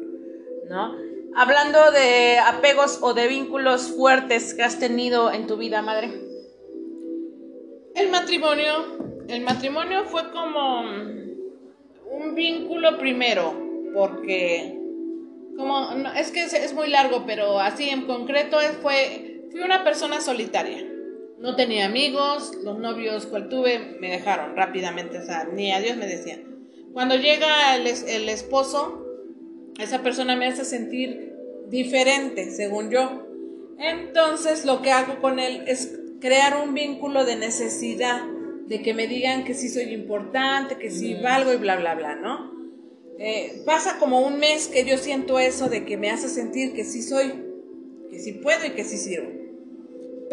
¿no? 0.68 0.96
Hablando 1.36 1.90
de 1.90 2.38
apegos 2.38 3.00
o 3.02 3.12
de 3.12 3.26
vínculos 3.26 3.92
fuertes 3.96 4.54
que 4.54 4.62
has 4.62 4.78
tenido 4.78 5.32
en 5.32 5.46
tu 5.46 5.56
vida, 5.56 5.82
madre. 5.82 6.12
El 7.94 8.10
matrimonio, 8.10 9.24
el 9.28 9.42
matrimonio 9.42 10.04
fue 10.04 10.30
como 10.30 10.80
un 10.82 12.34
vínculo 12.34 12.98
primero, 12.98 13.54
porque 13.94 14.78
como 15.56 15.90
es 16.16 16.30
que 16.30 16.44
es, 16.44 16.74
muy 16.74 16.88
largo, 16.88 17.24
pero 17.26 17.60
así 17.60 17.88
en 17.88 18.06
concreto 18.06 18.58
fue 18.82 19.23
fui 19.54 19.62
una 19.62 19.84
persona 19.84 20.20
solitaria. 20.20 20.84
No 21.38 21.54
tenía 21.54 21.86
amigos, 21.86 22.58
los 22.64 22.76
novios 22.76 23.26
que 23.26 23.40
tuve 23.42 23.98
me 24.00 24.10
dejaron 24.10 24.56
rápidamente, 24.56 25.18
o 25.18 25.24
sea, 25.24 25.44
ni 25.44 25.70
a 25.70 25.80
Dios 25.80 25.96
me 25.96 26.08
decían. 26.08 26.66
Cuando 26.92 27.14
llega 27.14 27.76
el, 27.76 27.86
el 27.86 28.28
esposo, 28.28 29.06
esa 29.78 30.02
persona 30.02 30.34
me 30.34 30.48
hace 30.48 30.64
sentir 30.64 31.36
diferente, 31.68 32.50
según 32.50 32.90
yo. 32.90 33.28
Entonces 33.78 34.64
lo 34.64 34.82
que 34.82 34.90
hago 34.90 35.20
con 35.20 35.38
él 35.38 35.62
es 35.68 36.00
crear 36.20 36.60
un 36.60 36.74
vínculo 36.74 37.24
de 37.24 37.36
necesidad, 37.36 38.24
de 38.66 38.82
que 38.82 38.92
me 38.92 39.06
digan 39.06 39.44
que 39.44 39.54
sí 39.54 39.68
soy 39.68 39.92
importante, 39.92 40.78
que 40.78 40.90
sí 40.90 41.14
valgo 41.14 41.52
y 41.52 41.58
bla, 41.58 41.76
bla, 41.76 41.94
bla, 41.94 42.16
¿no? 42.16 42.52
Eh, 43.20 43.62
pasa 43.64 44.00
como 44.00 44.20
un 44.20 44.40
mes 44.40 44.66
que 44.66 44.84
yo 44.84 44.98
siento 44.98 45.38
eso 45.38 45.68
de 45.68 45.84
que 45.84 45.96
me 45.96 46.10
hace 46.10 46.28
sentir 46.28 46.72
que 46.72 46.84
sí 46.84 47.02
soy, 47.02 47.32
que 48.10 48.18
sí 48.18 48.32
puedo 48.32 48.66
y 48.66 48.70
que 48.70 48.82
sí 48.82 48.96
sirvo. 48.96 49.43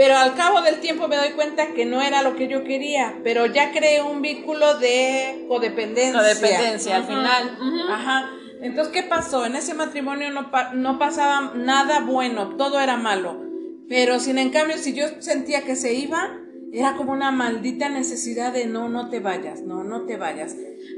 Pero 0.01 0.17
al 0.17 0.34
cabo 0.34 0.63
del 0.63 0.79
tiempo 0.79 1.08
me 1.08 1.15
doy 1.15 1.29
cuenta 1.34 1.74
que 1.75 1.86
no 1.86 2.01
era 2.01 2.24
lo 2.24 2.36
que 2.36 2.48
yo 2.48 2.63
quería, 2.63 3.20
pero 3.24 3.46
ya 3.46 3.72
creé 3.72 4.01
un 4.01 4.24
vínculo 4.24 4.79
de 4.79 5.46
codependencia. 5.48 6.20
Codependencia, 6.20 6.96
al 6.96 7.03
final. 7.03 7.58
Ajá. 7.88 8.31
Entonces, 8.63 8.91
¿qué 8.91 9.03
pasó? 9.03 9.46
En 9.46 9.55
ese 9.55 9.75
matrimonio 9.75 10.31
no, 10.31 10.50
no 10.74 10.98
pasaba 10.98 11.53
nada 11.53 12.00
bueno, 12.00 12.55
todo 12.55 12.79
era 12.79 12.98
malo. 12.98 13.43
Pero 13.88 14.20
sin 14.20 14.39
en 14.39 14.50
cambio, 14.50 14.79
si 14.79 14.93
yo 14.93 15.05
sentía 15.20 15.62
que 15.62 15.75
se 15.75 15.93
iba, 15.93 16.36
era 16.74 16.96
como 16.96 17.12
una 17.12 17.31
maldita 17.31 17.88
necesidad 17.88 18.53
de 18.53 18.65
no, 18.65 18.89
no 18.89 19.08
te 19.12 19.20
vayas, 19.20 19.62
no, 19.62 19.84
no 19.84 20.08
te 20.08 20.17
vayas. 20.17 20.55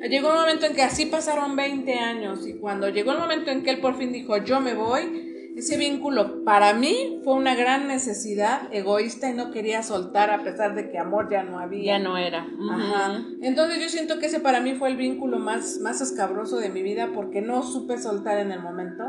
Llegó 0.09 0.29
un 0.29 0.35
momento 0.35 0.65
en 0.65 0.75
que 0.75 0.81
así 0.81 1.07
pasaron 1.07 1.57
20 1.57 1.93
años 1.99 2.47
y 2.47 2.53
cuando 2.53 2.87
llegó 2.87 3.11
el 3.11 3.19
momento 3.19 3.51
en 3.51 3.63
que 3.63 3.71
él 3.71 3.81
por 3.81 3.97
fin 3.97 4.13
dijo, 4.13 4.37
yo 4.37 4.61
me 4.61 4.75
voy, 4.75 5.32
ese 5.55 5.77
vínculo 5.77 6.43
para 6.43 6.73
mí 6.73 7.21
fue 7.23 7.33
una 7.35 7.55
gran 7.55 7.87
necesidad 7.87 8.73
egoísta 8.73 9.29
y 9.29 9.33
no 9.33 9.51
quería 9.51 9.83
soltar 9.83 10.31
a 10.31 10.43
pesar 10.43 10.73
de 10.73 10.89
que 10.89 10.97
amor 10.97 11.29
ya 11.29 11.43
no 11.43 11.59
había. 11.59 11.97
Ya 11.97 11.99
no 11.99 12.17
era. 12.17 12.47
Ajá. 12.71 13.21
Entonces 13.41 13.81
yo 13.81 13.89
siento 13.89 14.19
que 14.19 14.27
ese 14.27 14.39
para 14.39 14.61
mí 14.61 14.73
fue 14.73 14.89
el 14.89 14.97
vínculo 14.97 15.39
más, 15.39 15.79
más 15.79 16.01
escabroso 16.01 16.57
de 16.57 16.69
mi 16.69 16.81
vida 16.81 17.11
porque 17.13 17.41
no 17.41 17.61
supe 17.63 17.97
soltar 17.97 18.39
en 18.39 18.51
el 18.51 18.61
momento. 18.61 19.03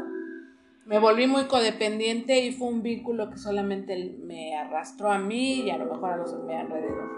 Me 0.85 0.99
volví 0.99 1.27
muy 1.27 1.45
codependiente 1.45 2.45
y 2.45 2.53
fue 2.53 2.69
un 2.69 2.83
vínculo 2.83 3.31
que 3.31 3.39
solamente 3.39 4.19
me 4.23 4.55
arrastró 4.55 5.11
a 5.13 5.19
mí 5.19 5.63
y 5.63 5.71
a 5.71 5.79
lo 5.79 5.87
mejor 5.87 6.11
a 6.11 6.17
los 6.19 6.37
de 6.37 6.43
mi 6.45 6.53
alrededor. 6.53 7.11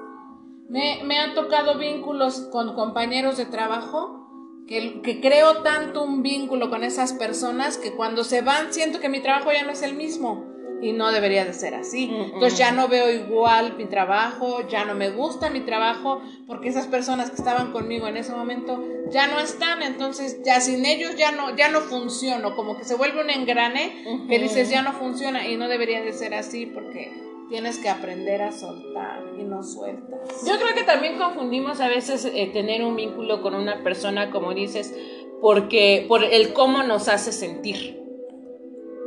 Me, 0.68 1.02
me 1.04 1.18
han 1.18 1.35
tocado 1.35 1.78
vínculos 1.78 2.49
con 2.52 2.75
compañeros 2.75 3.37
de 3.37 3.47
trabajo 3.47 4.25
que, 4.66 5.20
creo 5.20 5.62
tanto 5.62 6.02
un 6.02 6.23
vínculo 6.23 6.70
con 6.70 6.82
esas 6.82 7.12
personas 7.12 7.78
que 7.78 7.92
cuando 7.92 8.25
se 8.25 8.42
van 8.42 8.73
siento 8.73 9.00
que 9.00 9.08
mi 9.08 9.20
trabajo 9.20 9.52
ya 9.52 9.64
no 9.64 9.70
es 9.70 9.82
el 9.82 9.94
mismo 9.94 10.44
y 10.82 10.92
no 10.92 11.11
debería 11.11 11.44
de 11.44 11.54
ser 11.54 11.75
así. 11.75 12.11
Entonces 12.12 12.58
ya 12.58 12.73
no 12.73 12.88
veo 12.88 13.11
igual 13.11 13.76
mi 13.78 13.87
trabajo, 13.87 14.66
ya 14.68 14.85
no 14.85 14.94
me 14.94 15.11
gusta 15.11 15.49
mi 15.49 15.61
trabajo 15.61 16.20
porque 16.46 16.68
esas 16.68 16.87
personas 16.87 17.30
que 17.30 17.37
estaban 17.37 17.73
conmigo 17.73 18.08
en 18.08 18.16
ese 18.16 18.32
momento 18.32 18.85
ya 19.11 19.26
no 19.28 19.38
están, 19.38 19.82
entonces 19.82 20.42
ya 20.44 20.61
sin 20.61 20.85
ellos 20.85 21.16
ya 21.16 21.32
no 21.32 21.56
ya 21.56 21.70
no 21.70 21.80
funciono, 21.80 22.54
como 22.56 22.76
que 22.76 22.85
se 22.85 22.96
vuelve 22.96 23.23
un 23.23 23.30
engrane 23.30 24.26
que 24.28 24.38
dices 24.38 24.68
ya 24.68 24.82
no 24.82 24.92
funciona 24.92 25.46
y 25.49 25.56
no 25.56 25.68
debería 25.68 26.02
de 26.02 26.12
ser 26.12 26.35
así 26.35 26.66
porque 26.66 27.25
tienes 27.49 27.79
que 27.79 27.88
aprender 27.88 28.43
a 28.43 28.53
soltar 28.53 29.23
y 29.38 29.43
no 29.45 29.62
sueltas. 29.62 30.45
Yo 30.47 30.57
creo 30.59 30.75
que 30.75 30.83
también 30.83 31.19
confundimos 31.19 31.81
a 31.81 31.88
veces 31.88 32.25
eh, 32.25 32.50
tener 32.53 32.85
un 32.85 32.97
vínculo 32.97 33.43
con 33.43 33.55
una 33.55 33.83
persona, 33.83 34.31
como 34.31 34.55
dices, 34.55 34.95
porque 35.41 36.05
por 36.09 36.25
el 36.25 36.53
cómo 36.53 36.83
nos 36.83 37.09
hace 37.09 37.33
sentir. 37.33 38.00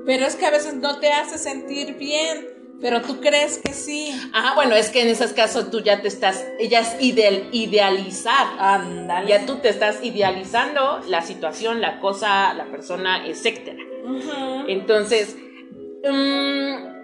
Pero 0.05 0.25
es 0.25 0.35
que 0.35 0.45
a 0.45 0.51
veces 0.51 0.75
no 0.75 0.99
te 0.99 1.11
hace 1.11 1.37
sentir 1.37 1.95
bien, 1.95 2.47
pero 2.81 3.01
tú 3.01 3.19
crees 3.19 3.57
que 3.57 3.73
sí. 3.73 4.11
Ajá, 4.33 4.55
bueno, 4.55 4.75
es 4.75 4.89
que 4.89 5.01
en 5.01 5.09
esos 5.09 5.33
casos 5.33 5.69
tú 5.69 5.81
ya 5.81 6.01
te 6.01 6.07
estás, 6.07 6.45
ella 6.59 6.79
es 6.79 6.95
ideal, 7.01 7.49
idealizar. 7.51 8.47
Ándale. 8.57 9.29
Ya 9.29 9.45
tú 9.45 9.57
te 9.57 9.69
estás 9.69 10.03
idealizando 10.03 11.01
la 11.07 11.21
situación, 11.21 11.81
la 11.81 11.99
cosa, 11.99 12.53
la 12.53 12.65
persona, 12.71 13.27
etc. 13.27 13.77
Entonces, 14.67 15.35
um, 16.09 16.98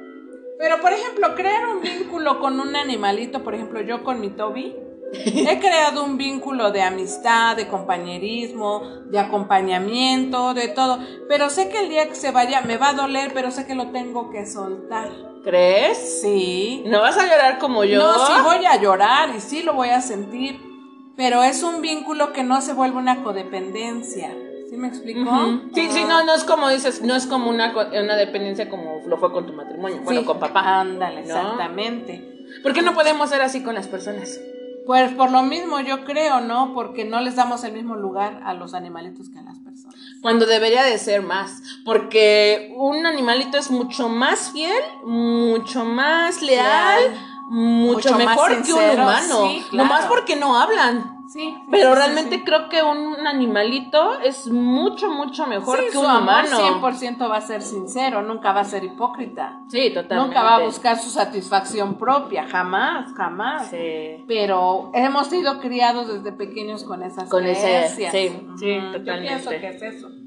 pero, 0.58 0.80
por 0.82 0.94
ejemplo, 0.94 1.36
crear 1.36 1.68
un 1.68 1.82
vínculo 1.82 2.40
con 2.40 2.60
un 2.60 2.76
animalito, 2.76 3.44
por 3.44 3.56
ejemplo, 3.56 3.82
yo 3.82 4.04
con 4.04 4.22
mi 4.22 4.30
Toby, 4.30 4.76
he 5.14 5.60
creado 5.60 6.04
un 6.04 6.18
vínculo 6.18 6.72
de 6.72 6.82
amistad, 6.82 7.56
de 7.56 7.68
compañerismo, 7.68 8.82
de 9.06 9.20
acompañamiento, 9.20 10.54
de 10.54 10.70
todo. 10.70 11.00
Pero 11.28 11.50
sé 11.50 11.70
que 11.70 11.84
el 11.84 11.90
día 11.90 12.08
que 12.08 12.16
se 12.16 12.32
vaya 12.32 12.62
me 12.62 12.78
va 12.78 12.90
a 12.90 12.94
doler, 12.94 13.32
pero 13.34 13.52
sé 13.52 13.66
que 13.66 13.76
lo 13.76 13.92
tengo 13.92 14.30
que 14.30 14.46
soltar. 14.46 15.10
¿Crees? 15.44 16.22
Sí. 16.22 16.84
¿No 16.88 17.02
vas 17.02 17.18
a 17.18 17.24
llorar 17.24 17.60
como 17.60 17.84
yo? 17.84 18.00
No, 18.00 18.26
sí 18.26 18.34
voy 18.44 18.66
a 18.66 18.82
llorar 18.82 19.30
y 19.36 19.42
sí 19.42 19.62
lo 19.62 19.74
voy 19.74 19.90
a 19.90 20.02
sentir. 20.02 20.60
Pero 21.16 21.44
es 21.44 21.64
un 21.64 21.82
vínculo 21.82 22.34
que 22.34 22.44
no 22.44 22.62
se 22.62 22.74
vuelve 22.74 22.98
una 22.98 23.24
codependencia. 23.24 24.36
¿Sí 24.76 24.82
me 24.82 24.90
explicó? 24.90 25.62
Sí, 25.74 25.88
sí, 25.90 26.04
no, 26.04 26.26
no 26.26 26.36
es 26.36 26.44
como 26.44 26.68
dices, 26.68 27.02
no 27.02 27.16
es 27.16 27.28
como 27.28 27.50
una, 27.50 27.74
una 27.74 28.18
dependencia 28.18 28.70
como 28.70 29.04
lo 29.08 29.18
fue 29.18 29.32
con 29.32 29.48
tu 29.48 29.54
matrimonio, 29.54 30.02
bueno, 30.04 30.26
con 30.26 30.38
papá. 30.38 30.82
Ándale, 30.82 31.22
exactamente. 31.22 32.46
¿Por 32.62 32.74
qué 32.74 32.82
no 32.82 32.94
podemos 32.94 33.30
ser 33.30 33.42
así 33.42 33.64
con 33.64 33.76
las 33.76 33.88
personas? 33.88 34.38
Pues 34.86 35.14
por 35.14 35.32
lo 35.32 35.44
mismo 35.44 35.80
yo 35.80 36.04
creo, 36.04 36.42
¿no? 36.42 36.74
Porque 36.74 37.06
no 37.06 37.22
les 37.22 37.38
damos 37.38 37.64
el 37.64 37.72
mismo 37.72 37.96
lugar 37.96 38.42
a 38.44 38.54
los 38.54 38.74
animalitos 38.74 39.30
que 39.30 39.40
a 39.40 39.44
las 39.44 39.60
personas. 39.60 39.96
Cuando 40.22 40.46
debería 40.46 40.84
de 40.84 40.98
ser 40.98 41.22
más, 41.22 41.64
porque 41.86 42.74
un 42.76 43.06
animalito 43.06 43.58
es 43.58 43.72
mucho 43.72 44.10
más 44.10 44.52
fiel, 44.52 44.84
mucho 45.06 45.86
más 45.86 46.42
leal, 46.42 47.18
mucho, 47.48 48.14
mejor 48.18 48.62
que 48.62 48.74
un 48.74 49.00
humano. 49.00 49.48
No 49.72 49.86
más 49.86 50.06
porque 50.08 50.36
no 50.36 50.60
hablan. 50.60 51.15
Sí, 51.28 51.56
pero 51.72 51.96
realmente 51.96 52.44
creo 52.44 52.70
que 52.70 52.82
un 52.84 53.26
animalito 53.26 54.20
es 54.22 54.48
mucho, 54.48 55.10
mucho 55.10 55.48
mejor 55.48 55.80
que 55.92 55.98
un 55.98 56.06
humano. 56.06 56.82
100% 56.82 57.30
va 57.30 57.38
a 57.38 57.42
ser 57.42 57.62
sincero, 57.62 58.22
nunca 58.22 58.52
va 58.52 58.62
a 58.62 58.66
ser 58.66 58.84
hipócrita. 58.84 59.62
Sí, 59.70 59.90
totalmente. 59.94 60.16
Nunca 60.16 60.44
va 60.44 60.56
a 60.56 60.60
buscar 60.60 60.98
su 60.98 61.10
satisfacción 61.10 61.96
propia, 61.98 62.48
jamás, 62.48 63.14
jamás. 63.16 63.70
Sí. 63.70 64.24
Pero 64.28 64.92
hemos 64.94 65.28
sido 65.28 65.60
criados 65.60 66.08
desde 66.08 66.32
pequeños 66.32 66.84
con 66.84 67.04
esas 67.04 67.30
con 67.30 67.42
creencias. 67.42 68.12
sí, 68.12 68.30
sí, 68.58 68.80
totalmente. 68.92 69.06
Yo 69.06 69.20
pienso 69.22 69.50
que 69.50 69.68
es 69.70 69.82
eso. 69.82 70.25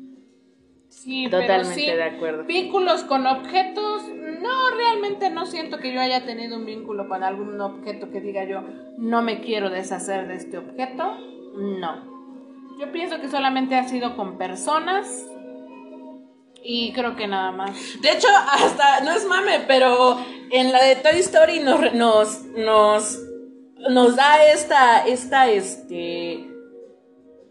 Sí, 1.02 1.28
Totalmente 1.30 1.96
de 1.96 2.02
acuerdo. 2.02 2.44
Vínculos 2.44 3.04
con 3.04 3.24
objetos, 3.26 4.02
no, 4.08 4.70
realmente 4.76 5.30
no 5.30 5.46
siento 5.46 5.78
que 5.78 5.92
yo 5.92 6.00
haya 6.00 6.24
tenido 6.24 6.56
un 6.56 6.66
vínculo 6.66 7.08
con 7.08 7.22
algún 7.22 7.60
objeto 7.60 8.10
que 8.10 8.20
diga 8.20 8.44
yo, 8.44 8.62
no 8.98 9.22
me 9.22 9.40
quiero 9.40 9.70
deshacer 9.70 10.26
de 10.26 10.34
este 10.34 10.58
objeto. 10.58 11.16
No. 11.56 12.18
Yo 12.80 12.90
pienso 12.90 13.20
que 13.20 13.28
solamente 13.28 13.76
ha 13.76 13.86
sido 13.86 14.16
con 14.16 14.38
personas 14.38 15.24
y 16.64 16.92
creo 16.92 17.14
que 17.14 17.28
nada 17.28 17.52
más. 17.52 17.70
De 18.02 18.10
hecho, 18.10 18.28
hasta, 18.50 19.00
no 19.02 19.12
es 19.12 19.24
mame, 19.24 19.60
pero 19.68 20.18
en 20.50 20.72
la 20.72 20.82
de 20.82 20.96
Toy 20.96 21.20
Story 21.20 21.60
nos, 21.60 21.94
nos, 21.94 22.44
nos, 22.56 23.18
nos 23.88 24.16
da 24.16 24.44
esta, 24.44 25.06
esta, 25.06 25.48
este, 25.48 26.44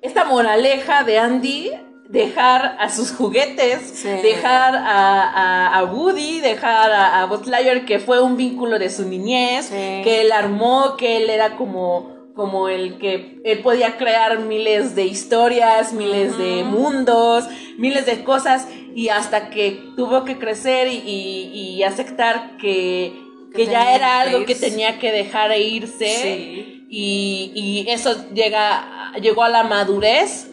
esta 0.01 0.25
moraleja 0.25 1.05
de 1.05 1.17
Andy 1.17 1.86
dejar 2.09 2.77
a 2.79 2.89
sus 2.89 3.11
juguetes, 3.11 4.03
dejar 4.03 4.75
a, 4.75 5.83
Woody, 5.91 6.39
dejar 6.39 6.91
a, 6.91 7.21
a 7.21 7.25
Buzz 7.25 7.49
que 7.85 7.99
fue 7.99 8.21
un 8.21 8.37
vínculo 8.37 8.79
de 8.79 8.89
su 8.89 9.07
niñez, 9.07 9.69
que 9.69 10.21
él 10.21 10.31
armó, 10.31 10.95
que 10.97 11.17
él 11.17 11.29
era 11.29 11.55
como 11.57 12.17
como 12.37 12.69
el 12.69 12.99
que 12.99 13.41
él 13.43 13.59
podía 13.59 13.97
crear 13.97 14.39
miles 14.39 14.95
de 14.95 15.05
historias, 15.05 15.91
miles 15.91 16.37
de 16.37 16.63
mundos, 16.63 17.45
miles 17.79 18.05
de 18.05 18.23
cosas, 18.23 18.67
y 18.95 19.09
hasta 19.09 19.49
que 19.49 19.91
tuvo 19.97 20.23
que 20.23 20.37
crecer 20.37 20.87
y, 20.87 21.81
aceptar 21.83 22.57
que, 22.57 23.11
que, 23.55 23.65
ya 23.65 23.95
era 23.95 24.21
algo 24.21 24.45
que 24.45 24.53
tenía 24.53 24.99
que 24.99 25.11
dejar 25.11 25.51
e 25.51 25.61
irse, 25.61 26.83
y, 26.89 27.51
y, 27.55 27.89
eso 27.89 28.31
llega, 28.33 29.13
llegó 29.19 29.43
a 29.43 29.49
la 29.49 29.63
madurez, 29.63 30.47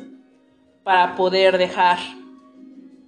para 0.84 1.16
poder 1.16 1.58
dejar 1.58 1.98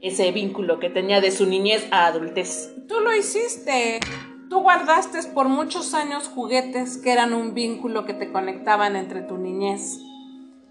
ese 0.00 0.32
vínculo 0.32 0.78
que 0.78 0.90
tenía 0.90 1.20
de 1.20 1.30
su 1.30 1.46
niñez 1.46 1.86
a 1.90 2.06
adultez. 2.06 2.74
Tú 2.88 3.00
lo 3.00 3.14
hiciste. 3.14 4.00
Tú 4.48 4.60
guardaste 4.60 5.22
por 5.34 5.48
muchos 5.48 5.92
años 5.94 6.28
juguetes 6.28 6.98
que 6.98 7.12
eran 7.12 7.34
un 7.34 7.52
vínculo 7.52 8.04
que 8.04 8.14
te 8.14 8.30
conectaban 8.32 8.96
entre 8.96 9.22
tu 9.22 9.36
niñez 9.36 9.98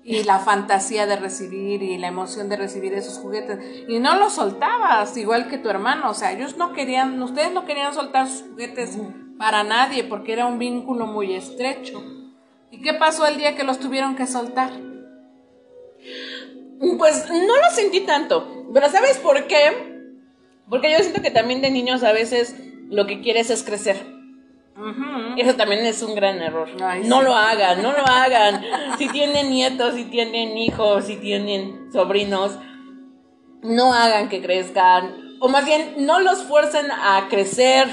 y 0.04 0.24
la 0.24 0.40
fantasía 0.40 1.08
de 1.08 1.16
recibir 1.16 1.82
y 1.82 1.98
la 1.98 2.08
emoción 2.08 2.48
de 2.48 2.56
recibir 2.56 2.94
esos 2.94 3.18
juguetes. 3.18 3.60
Y 3.88 4.00
no 4.00 4.16
los 4.18 4.34
soltabas, 4.34 5.18
igual 5.18 5.50
que 5.50 5.58
tu 5.58 5.70
hermano. 5.70 6.12
O 6.12 6.14
sea, 6.14 6.32
ellos 6.32 6.58
no 6.58 6.74
querían, 6.74 7.22
ustedes 7.22 7.52
no 7.52 7.66
querían 7.66 7.94
soltar 7.94 8.28
sus 8.30 8.44
juguetes 8.44 8.98
para 9.38 9.64
nadie 9.64 10.04
porque 10.04 10.34
era 10.34 10.46
un 10.46 10.60
vínculo 10.60 11.08
muy 11.08 11.34
estrecho. 11.34 12.04
¿Y 12.72 12.82
qué 12.82 12.94
pasó 12.94 13.26
el 13.26 13.38
día 13.38 13.56
que 13.56 13.64
los 13.64 13.80
tuvieron 13.80 14.16
que 14.16 14.28
soltar? 14.28 14.72
Pues 16.98 17.30
no 17.30 17.56
lo 17.56 17.70
sentí 17.74 18.02
tanto. 18.02 18.66
Pero 18.74 18.90
¿sabes 18.90 19.18
por 19.18 19.48
qué? 19.48 20.12
Porque 20.70 20.92
yo 20.92 21.00
siento 21.00 21.22
que 21.22 21.32
también 21.32 21.62
de 21.62 21.72
niños 21.72 22.04
a 22.04 22.12
veces 22.12 22.56
lo 22.90 23.06
que 23.06 23.22
quieres 23.22 23.50
es 23.50 23.64
crecer. 23.64 24.16
Eso 25.38 25.56
también 25.56 25.86
es 25.86 26.02
un 26.02 26.16
gran 26.16 26.42
error. 26.42 26.70
no 27.06 27.22
lo 27.22 27.36
hagan, 27.36 27.82
no 27.82 27.94
lo 27.94 28.06
hagan. 28.06 28.62
si 28.98 29.08
tienen 29.10 29.50
nietos, 29.50 29.96
si 29.96 30.06
tienen 30.06 30.58
hijos, 30.58 31.06
si 31.06 31.16
tienen 31.16 31.92
sobrinos, 31.94 32.58
no 33.62 33.94
hagan 33.94 34.28
que 34.28 34.42
crezcan. 34.42 35.38
O 35.40 35.48
más 35.48 35.66
bien, 35.66 36.06
no 36.06 36.20
los 36.20 36.44
fuercen 36.44 36.88
a 36.92 37.28
crecer, 37.30 37.88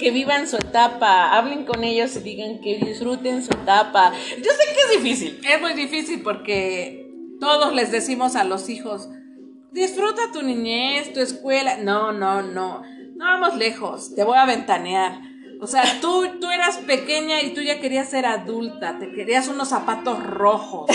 que 0.00 0.10
vivan 0.10 0.48
su 0.48 0.56
etapa, 0.56 1.36
hablen 1.36 1.64
con 1.64 1.84
ellos 1.84 2.16
y 2.16 2.20
digan 2.20 2.60
que 2.60 2.78
disfruten 2.78 3.44
su 3.44 3.52
etapa. 3.52 4.12
Yo 4.12 4.50
sé 4.50 4.74
que 4.74 4.80
es 4.80 5.02
difícil. 5.02 5.40
Es 5.46 5.60
muy 5.60 5.74
difícil 5.74 6.22
porque 6.22 7.09
todos 7.40 7.74
les 7.74 7.90
decimos 7.90 8.36
a 8.36 8.44
los 8.44 8.68
hijos, 8.68 9.08
disfruta 9.72 10.30
tu 10.32 10.42
niñez, 10.42 11.12
tu 11.12 11.20
escuela. 11.20 11.78
No, 11.78 12.12
no, 12.12 12.42
no. 12.42 12.82
No 13.16 13.24
vamos 13.24 13.56
lejos, 13.56 14.14
te 14.14 14.24
voy 14.24 14.38
a 14.38 14.46
ventanear. 14.46 15.20
O 15.60 15.66
sea, 15.66 15.82
tú, 16.00 16.26
tú 16.40 16.50
eras 16.50 16.78
pequeña 16.78 17.42
y 17.42 17.52
tú 17.52 17.60
ya 17.60 17.80
querías 17.80 18.08
ser 18.08 18.24
adulta, 18.24 18.98
te 18.98 19.12
querías 19.12 19.48
unos 19.48 19.68
zapatos 19.68 20.22
rojos. 20.22 20.88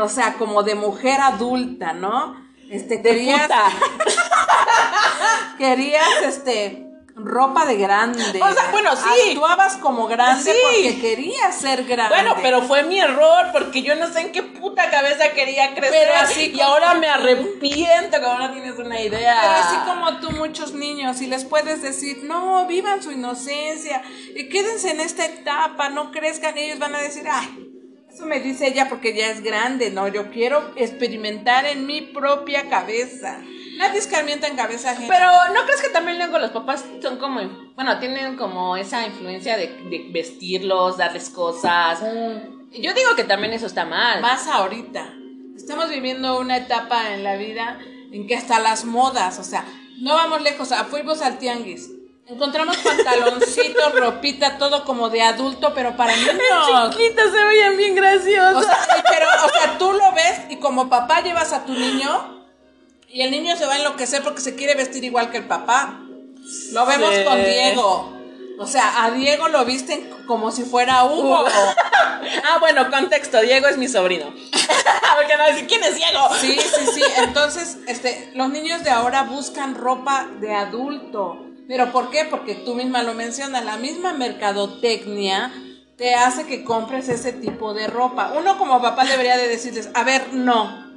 O 0.00 0.08
sea, 0.08 0.34
como 0.34 0.62
de 0.62 0.74
mujer 0.74 1.20
adulta, 1.20 1.94
¿no? 1.94 2.36
Este, 2.70 2.98
De 2.98 3.02
querías, 3.02 3.42
puta. 3.42 3.62
querías, 5.58 6.22
este, 6.26 6.87
ropa 7.18 7.66
de 7.66 7.76
grande. 7.76 8.40
O 8.42 8.52
sea, 8.52 8.70
bueno, 8.70 8.90
sí. 8.96 9.30
Actuabas 9.30 9.76
como 9.78 10.06
grande 10.06 10.52
Sí. 10.52 10.58
porque 10.62 11.00
querías 11.00 11.54
ser 11.60 11.84
grande. 11.84 12.14
Bueno, 12.14 12.36
pero 12.42 12.62
fue 12.62 12.84
mi 12.84 12.98
error 13.00 13.46
porque 13.52 13.82
yo 13.82 13.94
no 13.96 14.06
sé 14.12 14.20
en 14.20 14.32
qué 14.32 14.42
puta 14.42 14.90
cabeza 14.90 15.30
quería 15.32 15.74
crecer 15.74 16.08
Pero 16.08 16.14
así 16.20 16.42
y 16.44 16.52
como- 16.52 16.64
ahora 16.64 16.94
me 16.94 17.08
arrepiento, 17.08 18.20
como 18.22 18.38
no 18.38 18.52
tienes 18.52 18.78
una 18.78 19.00
idea. 19.00 19.38
Pero 19.40 19.52
así 19.54 19.76
como 19.86 20.20
tú, 20.20 20.30
muchos 20.36 20.72
niños, 20.74 21.20
y 21.20 21.26
les 21.26 21.44
puedes 21.44 21.82
decir, 21.82 22.20
no, 22.24 22.66
vivan 22.66 23.02
su 23.02 23.10
inocencia, 23.12 24.02
y 24.36 24.48
quédense 24.48 24.90
en 24.90 25.00
esta 25.00 25.24
etapa, 25.24 25.88
no 25.88 26.10
crezcan, 26.12 26.56
y 26.56 26.62
ellos 26.62 26.78
van 26.78 26.94
a 26.94 26.98
decir, 27.00 27.24
ay, 27.30 27.66
eso 28.12 28.26
me 28.26 28.40
dice 28.40 28.66
ella 28.68 28.88
porque 28.88 29.14
ya 29.14 29.26
es 29.30 29.42
grande, 29.42 29.90
no, 29.90 30.08
yo 30.08 30.30
quiero 30.30 30.72
experimentar 30.76 31.66
en 31.66 31.86
mi 31.86 32.00
propia 32.00 32.68
cabeza. 32.68 33.40
Nadie 33.78 34.00
escarmienta 34.00 34.48
en 34.48 34.56
cabeza 34.56 34.90
ajena. 34.90 35.08
Pero 35.08 35.54
¿no 35.54 35.64
crees 35.64 35.80
que 35.80 35.90
también 35.90 36.18
luego 36.18 36.40
los 36.40 36.50
papás 36.50 36.84
son 37.00 37.16
como, 37.18 37.40
bueno, 37.76 37.98
tienen 38.00 38.36
como 38.36 38.76
esa 38.76 39.06
influencia 39.06 39.56
de, 39.56 39.68
de 39.68 40.08
vestirlos, 40.10 40.96
darles 40.96 41.30
cosas? 41.30 42.00
Yo 42.00 42.92
digo 42.92 43.14
que 43.14 43.22
también 43.22 43.52
eso 43.52 43.66
está 43.66 43.84
mal. 43.84 44.20
más 44.20 44.48
ahorita. 44.48 45.14
Estamos 45.56 45.88
viviendo 45.90 46.40
una 46.40 46.56
etapa 46.56 47.14
en 47.14 47.22
la 47.22 47.36
vida 47.36 47.78
en 48.12 48.26
que 48.26 48.34
hasta 48.34 48.58
las 48.58 48.84
modas, 48.84 49.38
o 49.38 49.44
sea, 49.44 49.64
no 49.98 50.14
vamos 50.14 50.42
lejos, 50.42 50.72
ah, 50.72 50.84
fuimos 50.84 51.22
al 51.22 51.38
tianguis. 51.38 51.88
Encontramos 52.26 52.76
pantaloncitos, 52.78 53.94
ropita, 53.98 54.58
todo 54.58 54.84
como 54.84 55.08
de 55.08 55.22
adulto, 55.22 55.72
pero 55.72 55.96
para 55.96 56.16
niños. 56.16 56.34
Chiquitos 56.90 57.30
se 57.30 57.44
veían 57.44 57.76
bien 57.76 57.94
graciosos. 57.94 58.64
O 58.64 58.66
sea, 58.66 59.04
pero, 59.08 59.26
o 59.46 59.48
sea, 59.48 59.78
tú 59.78 59.92
lo 59.92 60.12
ves 60.12 60.42
y 60.50 60.56
como 60.56 60.90
papá 60.90 61.22
llevas 61.22 61.52
a 61.52 61.64
tu 61.64 61.72
niño 61.72 62.37
y 63.08 63.22
el 63.22 63.30
niño 63.30 63.56
se 63.56 63.66
va 63.66 63.74
a 63.74 63.78
enloquecer 63.78 64.22
porque 64.22 64.40
se 64.40 64.54
quiere 64.54 64.74
vestir 64.74 65.04
igual 65.04 65.30
que 65.30 65.38
el 65.38 65.46
papá. 65.46 66.00
Lo 66.72 66.86
vemos 66.86 67.14
Sí. 67.14 67.24
con 67.24 67.42
Diego. 67.44 68.14
O 68.60 68.66
sea, 68.66 69.04
a 69.04 69.10
Diego 69.12 69.48
lo 69.48 69.64
visten 69.64 70.08
como 70.26 70.50
si 70.50 70.64
fuera 70.64 71.04
Hugo. 71.04 71.44
ah, 71.46 72.56
bueno, 72.60 72.90
contexto, 72.90 73.40
Diego 73.40 73.68
es 73.68 73.76
mi 73.78 73.88
sobrino. 73.88 74.26
Porque 75.16 75.36
no 75.36 75.46
decir 75.46 75.66
quién 75.68 75.84
es 75.84 75.94
Diego. 75.94 76.28
Sí, 76.40 76.58
sí, 76.58 76.86
sí. 76.94 77.02
Entonces, 77.18 77.78
este, 77.86 78.32
los 78.34 78.48
niños 78.50 78.82
de 78.84 78.90
ahora 78.90 79.22
buscan 79.24 79.74
ropa 79.74 80.26
de 80.40 80.54
adulto. 80.54 81.44
¿Pero 81.68 81.92
por 81.92 82.10
qué? 82.10 82.24
Porque 82.24 82.54
tú 82.54 82.74
misma 82.74 83.02
lo 83.02 83.14
mencionas, 83.14 83.64
la 83.64 83.76
misma 83.76 84.12
mercadotecnia 84.14 85.52
te 85.96 86.14
hace 86.14 86.46
que 86.46 86.64
compres 86.64 87.08
ese 87.08 87.32
tipo 87.32 87.74
de 87.74 87.86
ropa. 87.88 88.32
Uno 88.36 88.56
como 88.58 88.80
papá 88.80 89.04
debería 89.04 89.36
de 89.36 89.48
decirles, 89.48 89.88
a 89.94 90.02
ver, 90.04 90.32
no. 90.32 90.87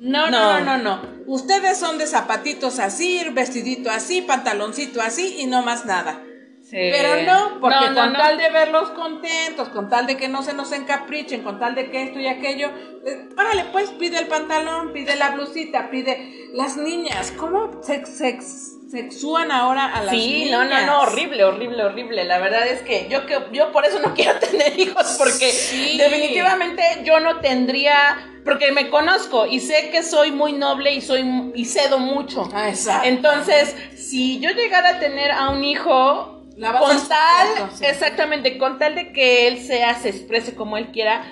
No, 0.00 0.30
no, 0.30 0.60
no, 0.60 0.78
no, 0.78 0.78
no. 0.78 1.02
Ustedes 1.26 1.78
son 1.78 1.98
de 1.98 2.06
zapatitos 2.06 2.78
así, 2.78 3.22
vestidito 3.32 3.90
así, 3.90 4.22
pantaloncito 4.22 5.00
así 5.00 5.36
y 5.38 5.46
no 5.46 5.62
más 5.62 5.84
nada. 5.84 6.22
Pero 6.70 7.22
no, 7.24 7.60
porque 7.60 7.76
No, 7.86 7.90
no, 7.90 8.00
con 8.02 8.12
tal 8.12 8.38
de 8.38 8.48
verlos 8.50 8.90
contentos, 8.90 9.68
con 9.70 9.88
tal 9.88 10.06
de 10.06 10.16
que 10.16 10.28
no 10.28 10.42
se 10.42 10.52
nos 10.54 10.70
encaprichen, 10.72 11.42
con 11.42 11.58
tal 11.58 11.74
de 11.74 11.90
que 11.90 12.04
esto 12.04 12.20
y 12.20 12.28
aquello, 12.28 12.68
eh, 13.04 13.28
órale, 13.36 13.64
pues 13.72 13.90
pide 13.90 14.18
el 14.18 14.26
pantalón, 14.28 14.92
pide 14.92 15.16
la 15.16 15.30
blusita, 15.30 15.90
pide 15.90 16.48
las 16.54 16.76
niñas. 16.76 17.32
¿Cómo 17.36 17.82
sex- 17.82 18.76
sexúan 18.88 19.50
ahora 19.50 19.86
a 19.86 20.02
las 20.02 20.14
Sí, 20.14 20.44
niñas? 20.44 20.50
no, 20.60 20.64
no, 20.64 20.86
no, 20.86 21.00
horrible, 21.02 21.44
horrible, 21.44 21.82
horrible. 21.84 22.24
La 22.24 22.38
verdad 22.38 22.66
es 22.68 22.82
que 22.82 23.08
yo 23.10 23.26
que 23.26 23.36
yo 23.52 23.72
por 23.72 23.84
eso 23.84 23.98
no 23.98 24.14
quiero 24.14 24.38
tener 24.38 24.78
hijos 24.78 25.16
porque 25.18 25.50
Sí. 25.50 25.98
definitivamente 25.98 26.82
yo 27.04 27.18
no 27.20 27.40
tendría 27.40 28.29
porque 28.44 28.72
me 28.72 28.88
conozco 28.90 29.46
y 29.46 29.60
sé 29.60 29.90
que 29.90 30.02
soy 30.02 30.32
muy 30.32 30.52
noble 30.52 30.92
y 30.92 31.00
soy 31.00 31.52
y 31.54 31.64
cedo 31.64 31.98
mucho. 31.98 32.48
Ah, 32.52 32.68
exacto. 32.68 33.08
Entonces, 33.08 33.76
si 33.96 34.40
yo 34.40 34.50
llegara 34.50 34.90
a 34.90 34.98
tener 34.98 35.30
a 35.30 35.50
un 35.50 35.64
hijo 35.64 36.44
La 36.56 36.78
con 36.78 36.96
tal, 37.08 37.70
exactamente, 37.80 38.58
con 38.58 38.78
tal 38.78 38.94
de 38.94 39.12
que 39.12 39.48
él 39.48 39.58
sea, 39.58 39.94
se 39.94 40.10
exprese 40.10 40.54
como 40.54 40.76
él 40.76 40.90
quiera, 40.92 41.24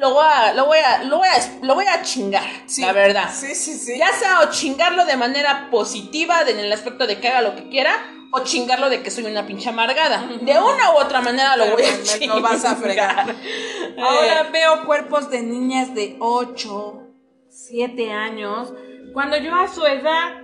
lo 0.00 0.14
voy 0.14 0.24
a, 0.26 0.52
lo 0.54 0.64
voy 0.66 0.78
a, 0.78 1.04
lo 1.04 1.18
voy 1.18 1.28
a, 1.28 1.64
lo 1.66 1.74
voy 1.74 1.84
a 1.86 2.02
chingar, 2.02 2.42
Sí. 2.66 2.82
la 2.82 2.92
verdad. 2.92 3.30
Sí, 3.32 3.54
sí, 3.54 3.74
sí. 3.74 3.98
Ya 3.98 4.10
sea 4.12 4.40
o 4.40 4.50
chingarlo 4.50 5.04
de 5.04 5.16
manera 5.16 5.68
positiva, 5.70 6.40
en 6.48 6.58
el 6.58 6.72
aspecto 6.72 7.06
de 7.06 7.20
que 7.20 7.28
haga 7.28 7.42
lo 7.42 7.54
que 7.54 7.68
quiera, 7.68 7.92
o 8.32 8.40
chingarlo 8.44 8.88
de 8.88 9.02
que 9.02 9.10
soy 9.10 9.24
una 9.26 9.46
pinche 9.46 9.68
amargada. 9.68 10.26
De 10.40 10.52
una 10.58 10.92
u 10.92 10.98
otra 10.98 11.20
manera 11.20 11.56
lo 11.56 11.64
Pero 11.64 11.76
voy 11.76 11.84
a 11.84 12.02
chingar. 12.02 12.36
lo 12.36 12.42
vas 12.42 12.64
a 12.64 12.76
fregar. 12.76 13.26
Ahora 13.98 14.40
Eh, 14.42 14.48
veo 14.52 14.84
cuerpos 14.86 15.30
de 15.30 15.42
niñas 15.42 15.94
de 15.94 16.16
8, 16.20 17.00
7 17.48 18.12
años, 18.12 18.72
cuando 19.12 19.36
yo 19.36 19.54
a 19.54 19.68
su 19.68 19.84
edad 19.84 20.40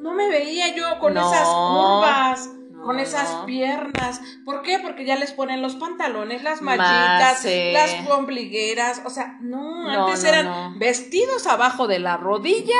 no 0.00 0.12
me 0.14 0.28
veía 0.28 0.74
yo 0.74 0.98
con 0.98 1.14
No. 1.14 1.32
esas 1.32 1.48
curvas, 1.48 2.50
No, 2.78 2.84
con 2.84 3.00
esas 3.00 3.30
no. 3.30 3.46
piernas. 3.46 4.20
¿Por 4.44 4.62
qué? 4.62 4.78
Porque 4.78 5.04
ya 5.04 5.16
les 5.16 5.32
ponen 5.32 5.62
los 5.62 5.76
pantalones, 5.76 6.42
las 6.42 6.62
mallitas, 6.62 7.44
las 7.44 8.08
ombligueras. 8.08 9.02
O 9.04 9.10
sea, 9.10 9.36
no, 9.40 9.82
No, 9.82 10.06
antes 10.06 10.24
eran 10.24 10.78
vestidos 10.78 11.46
abajo 11.46 11.86
de 11.86 11.98
la 11.98 12.16
rodilla, 12.16 12.78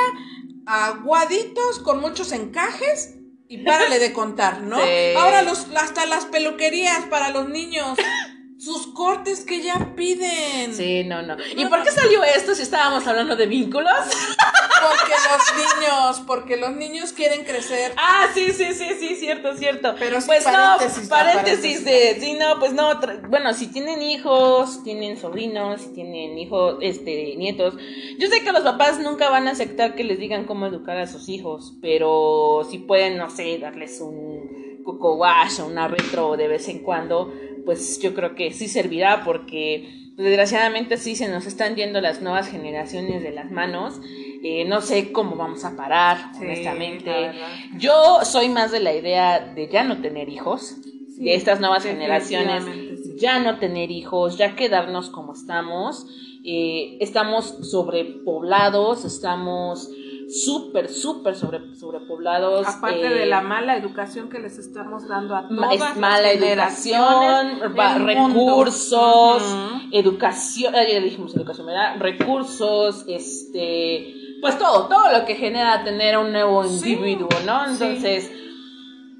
aguaditos, 0.65 1.79
con 1.79 1.99
muchos 1.99 2.31
encajes. 2.31 3.15
Y 3.51 3.63
párale 3.63 3.97
de 3.99 4.13
contar, 4.13 4.61
¿no? 4.61 4.77
Sí. 4.85 5.15
Ahora 5.17 5.41
los, 5.41 5.67
hasta 5.75 6.05
las 6.05 6.25
peluquerías 6.25 7.05
para 7.09 7.29
los 7.29 7.49
niños. 7.49 7.97
Sus 8.59 8.93
cortes 8.93 9.45
que 9.45 9.61
ya 9.61 9.95
piden. 9.95 10.73
Sí, 10.73 11.05
no, 11.05 11.21
no. 11.21 11.37
¿Y 11.55 11.65
por 11.67 11.81
qué 11.81 11.91
salió 11.91 12.23
esto 12.25 12.53
si 12.53 12.63
estábamos 12.63 13.07
hablando 13.07 13.37
de 13.37 13.47
vínculos? 13.47 13.93
Porque 14.81 15.13
los 15.29 15.79
niños, 15.79 16.23
porque 16.27 16.57
los 16.57 16.75
niños 16.75 17.13
quieren 17.13 17.43
crecer. 17.43 17.93
Ah, 17.97 18.27
sí, 18.33 18.51
sí, 18.51 18.73
sí, 18.73 18.95
sí, 18.99 19.15
cierto, 19.15 19.55
cierto. 19.55 19.95
Pero 19.99 20.21
sí, 20.21 20.27
pues 20.27 20.43
paréntesis, 20.43 21.03
no, 21.03 21.09
paréntesis 21.09 21.85
de, 21.85 22.17
sí, 22.19 22.33
no, 22.33 22.59
pues 22.59 22.73
no, 22.73 22.99
bueno, 23.29 23.53
si 23.53 23.67
tienen 23.67 24.01
hijos, 24.01 24.83
tienen 24.83 25.17
sobrinos, 25.17 25.81
si 25.81 25.93
tienen 25.93 26.37
hijos, 26.37 26.77
este, 26.81 27.35
nietos, 27.37 27.75
yo 28.17 28.27
sé 28.27 28.43
que 28.43 28.51
los 28.51 28.63
papás 28.63 28.99
nunca 28.99 29.29
van 29.29 29.47
a 29.47 29.51
aceptar 29.51 29.95
que 29.95 30.03
les 30.03 30.19
digan 30.19 30.45
cómo 30.45 30.67
educar 30.67 30.97
a 30.97 31.07
sus 31.07 31.29
hijos, 31.29 31.73
pero 31.81 32.67
si 32.69 32.79
pueden, 32.79 33.17
no 33.17 33.29
sé, 33.29 33.57
darles 33.57 33.99
un 34.01 34.81
coco 34.83 35.15
wash 35.15 35.59
o 35.61 35.67
una 35.67 35.87
retro 35.87 36.37
de 36.37 36.47
vez 36.47 36.67
en 36.67 36.79
cuando, 36.79 37.33
pues 37.65 37.99
yo 37.99 38.13
creo 38.13 38.35
que 38.35 38.51
sí 38.51 38.67
servirá 38.67 39.23
porque 39.23 40.11
pues, 40.15 40.27
desgraciadamente 40.27 40.97
sí 40.97 41.15
se 41.15 41.29
nos 41.29 41.45
están 41.45 41.75
yendo 41.75 42.01
las 42.01 42.21
nuevas 42.21 42.49
generaciones 42.49 43.23
de 43.23 43.31
las 43.31 43.51
manos. 43.51 44.01
Eh, 44.41 44.65
no 44.65 44.81
sé 44.81 45.11
cómo 45.11 45.35
vamos 45.35 45.65
a 45.65 45.75
parar, 45.75 46.31
Sí, 46.37 46.45
honestamente. 46.45 47.31
Yo 47.77 48.19
soy 48.23 48.49
más 48.49 48.71
de 48.71 48.79
la 48.79 48.93
idea 48.93 49.39
de 49.39 49.67
ya 49.67 49.83
no 49.83 50.01
tener 50.01 50.29
hijos, 50.29 50.77
Sí, 51.15 51.25
de 51.25 51.35
estas 51.35 51.59
nuevas 51.59 51.83
generaciones, 51.83 52.63
sí. 53.03 53.15
ya 53.19 53.39
no 53.39 53.59
tener 53.59 53.91
hijos, 53.91 54.37
ya 54.37 54.55
quedarnos 54.55 55.09
como 55.09 55.33
estamos. 55.33 56.05
Eh, 56.45 56.97
estamos 57.01 57.69
sobrepoblados, 57.69 59.03
estamos 59.03 59.89
súper, 60.29 60.87
súper 60.87 61.35
sobre, 61.35 61.75
sobrepoblados. 61.75 62.67
Aparte 62.67 63.07
eh, 63.07 63.13
de 63.13 63.25
la 63.25 63.41
mala 63.41 63.75
educación 63.75 64.29
que 64.29 64.39
les 64.39 64.57
estamos 64.57 65.07
dando 65.07 65.35
a 65.35 65.47
todas 65.47 65.73
es 65.73 65.97
mala 65.97 66.31
educación, 66.31 67.75
recursos, 67.75 69.43
educación, 69.91 70.73
ya 70.73 70.99
dijimos 70.99 71.35
educación, 71.35 71.67
¿verdad? 71.67 71.95
Recursos, 71.99 73.05
este, 73.07 74.13
pues 74.41 74.57
todo, 74.57 74.87
todo 74.87 75.11
lo 75.11 75.25
que 75.25 75.35
genera 75.35 75.83
tener 75.83 76.17
un 76.17 76.31
nuevo 76.31 76.63
Sí, 76.63 76.91
individuo, 76.93 77.29
¿no? 77.45 77.65
sí. 77.65 77.71
Entonces, 77.73 78.31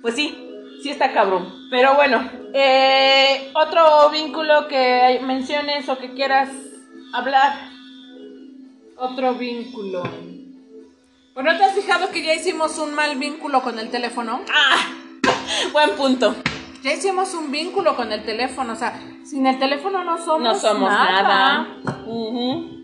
pues 0.02 0.16
sí, 0.16 0.38
sí 0.82 0.90
está 0.90 1.12
cabrón. 1.14 1.54
Pero 1.70 1.96
bueno, 1.96 2.28
eh, 2.54 3.52
otro 3.54 4.10
vínculo 4.12 4.68
que 4.68 5.20
menciones 5.24 5.88
o 5.90 5.98
que 5.98 6.14
quieras 6.14 6.50
hablar. 7.14 7.70
Otro 8.98 9.34
vínculo. 9.36 10.04
Bueno, 11.34 11.56
¿te 11.58 11.64
has 11.64 11.74
fijado 11.74 12.10
que 12.10 12.22
ya 12.24 12.34
hicimos 12.34 12.78
un 12.80 12.94
mal 12.94 13.18
vínculo 13.18 13.62
con 13.62 13.80
el 13.80 13.90
teléfono? 13.90 14.42
Ah, 14.54 14.78
buen 15.72 15.92
punto. 15.92 16.36
Ya 16.84 16.94
hicimos 16.94 17.34
un 17.34 17.52
vínculo 17.52 17.96
con 17.96 18.12
el 18.12 18.24
teléfono, 18.24 18.74
o 18.74 18.76
sea, 18.76 19.00
sin 19.26 19.46
el 19.46 19.60
teléfono 19.60 20.04
no 20.04 20.18
somos 20.18 20.42
no 20.42 20.56
somos 20.56 20.90
nada. 20.90 21.68
Ujú. 22.06 22.79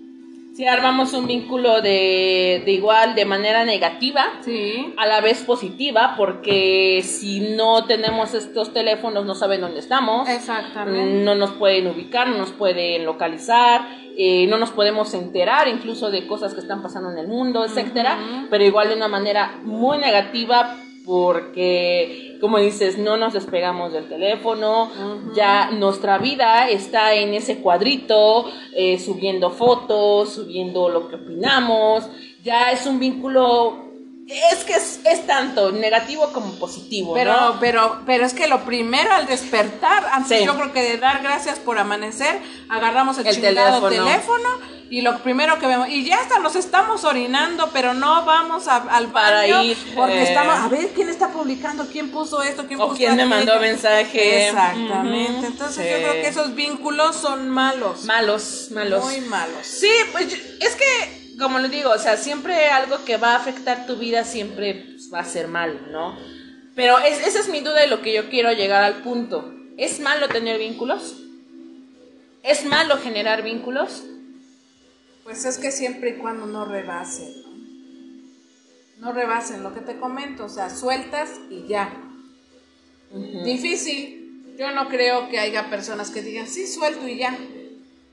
Si 0.56 0.66
armamos 0.66 1.12
un 1.12 1.28
vínculo 1.28 1.82
de, 1.82 2.62
de 2.66 2.72
igual, 2.72 3.14
de 3.14 3.26
manera 3.26 3.66
negativa, 3.66 4.24
Sí. 4.40 4.94
a 4.96 5.06
la 5.06 5.20
vez 5.20 5.44
positiva, 5.44 6.14
porque 6.16 7.02
si 7.04 7.42
no 7.42 7.84
tenemos 7.84 8.34
estos 8.34 8.72
teléfonos 8.72 9.26
no 9.26 9.36
saben 9.36 9.60
dónde 9.60 9.80
estamos, 9.82 10.30
Exactamente. 10.30 11.24
no 11.26 11.36
nos 11.36 11.52
pueden 11.52 11.88
ubicar, 11.88 12.30
no 12.30 12.38
nos 12.38 12.52
pueden 12.54 13.04
localizar, 13.06 13.82
eh, 14.18 14.48
no 14.48 14.58
nos 14.58 14.70
podemos 14.72 15.14
enterar 15.14 15.68
incluso 15.68 16.10
de 16.10 16.26
cosas 16.26 16.54
que 16.54 16.62
están 16.62 16.82
pasando 16.82 17.12
en 17.12 17.18
el 17.18 17.28
mundo, 17.28 17.66
etcétera, 17.66 18.18
pero 18.50 18.64
igual 18.64 18.88
de 18.88 18.96
una 18.96 19.10
manera 19.10 19.60
muy 19.64 19.98
negativa 19.98 20.78
porque, 21.06 22.38
como 22.42 22.58
dices, 22.58 22.98
no 22.98 23.18
nos 23.18 23.34
despegamos 23.34 23.94
del 23.94 24.10
teléfono, 24.10 24.90
ya 25.36 25.72
nuestra 25.72 26.18
vida 26.18 26.70
está 26.70 27.14
en 27.14 27.34
ese 27.34 27.58
cuadrito, 27.58 28.46
eh, 28.76 29.00
subiendo 29.00 29.52
fotos, 29.52 30.34
subiendo 30.34 30.90
lo 30.90 31.08
que 31.08 31.16
opinamos, 31.16 32.08
ya 32.44 32.72
es 32.72 32.86
un 32.86 33.00
vínculo 33.00 33.86
es 34.28 34.64
que 34.64 34.74
es, 34.74 35.28
tanto 35.28 35.72
negativo 35.72 36.32
como 36.34 36.54
positivo, 36.56 37.14
pero, 37.14 37.32
¿no? 37.32 37.60
Pero, 37.60 38.00
pero 38.08 38.26
es 38.26 38.34
que 38.34 38.48
lo 38.48 38.66
primero 38.66 39.12
al 39.12 39.28
despertar, 39.28 40.04
antes 40.12 40.44
yo 40.44 40.56
creo 40.56 40.74
que 40.74 40.82
de 40.82 40.98
dar 40.98 41.22
gracias 41.22 41.60
por 41.60 41.78
amanecer, 41.78 42.40
agarramos 42.68 43.20
el, 43.20 43.30
chingado 43.30 43.88
teléfono. 43.88 44.50
Y 44.90 45.02
lo 45.02 45.18
primero 45.20 45.58
que 45.60 45.68
vemos, 45.68 45.90
y 45.90 46.06
ya 46.06 46.18
hasta 46.18 46.40
nos 46.40 46.56
estamos 46.56 47.04
orinando, 47.04 47.70
pero 47.74 47.94
no 47.94 48.24
vamos 48.26 48.68
al 48.68 49.08
baño 49.08 49.64
ir, 49.64 49.78
porque 49.96 50.20
eh. 50.20 50.24
estamos, 50.24 50.60
a 50.60 50.68
ver 50.68 50.90
quién 50.90 51.10
está 51.10 51.30
publicando, 51.30 51.88
quién 51.92 52.10
puso 52.10 52.42
esto, 52.44 52.68
quién 52.68 52.80
o 52.80 52.90
quién 52.90 53.16
me 53.16 53.26
mandó 53.26 53.60
mensaje. 53.60 54.48
Exactamente, 54.48 55.48
entonces 55.48 55.92
yo 55.92 55.98
creo 55.98 56.14
que 56.14 56.28
esos 56.28 56.54
vínculos 56.56 57.16
son 57.16 57.50
malos. 57.50 58.06
Malos, 58.06 58.70
malos. 58.72 59.04
Muy 59.04 59.22
malos. 59.22 59.66
Sí, 59.66 59.92
pues 60.12 60.34
es 60.60 60.76
que 60.76 61.26
como 61.40 61.60
le 61.60 61.70
digo, 61.70 61.90
o 61.90 61.98
sea, 61.98 62.18
siempre 62.18 62.70
algo 62.70 63.04
que 63.04 63.18
va 63.18 63.34
a 63.34 63.38
afectar 63.38 63.86
tu 63.86 63.98
vida 63.98 64.24
siempre 64.24 64.86
pues, 64.92 65.10
va 65.14 65.20
a 65.20 65.26
ser 65.26 65.48
malo, 65.48 65.80
¿no? 65.92 66.18
Pero 66.76 66.98
esa 67.00 67.40
es 67.40 67.50
mi 67.50 67.62
duda 67.62 67.86
y 67.86 67.90
lo 67.90 68.02
que 68.02 68.14
yo 68.14 68.30
quiero 68.30 68.52
llegar 68.52 68.84
al 68.84 68.96
punto. 68.96 69.54
¿Es 69.78 70.00
malo 70.00 70.28
tener 70.28 70.60
vínculos? 70.60 71.16
¿Es 72.44 72.66
malo 72.66 72.98
generar 72.98 73.44
vínculos? 73.44 74.04
Pues 75.26 75.44
es 75.44 75.58
que 75.58 75.72
siempre 75.72 76.12
y 76.12 76.14
cuando 76.14 76.46
no 76.46 76.66
rebasen, 76.66 77.34
¿no? 77.42 79.08
No 79.08 79.12
rebasen 79.12 79.64
lo 79.64 79.74
que 79.74 79.82
te 79.82 79.98
comento, 79.98 80.46
o 80.46 80.50
sea, 80.50 80.70
sueltas 80.70 81.32
y 81.50 81.68
ya. 81.68 81.92
Difícil. 83.44 84.56
Yo 84.58 84.72
no 84.72 84.88
creo 84.88 85.28
que 85.28 85.40
haya 85.40 85.70
personas 85.70 86.12
que 86.12 86.22
digan, 86.22 86.46
sí, 86.46 86.68
suelto 86.68 87.08
y 87.08 87.18
ya. 87.18 87.36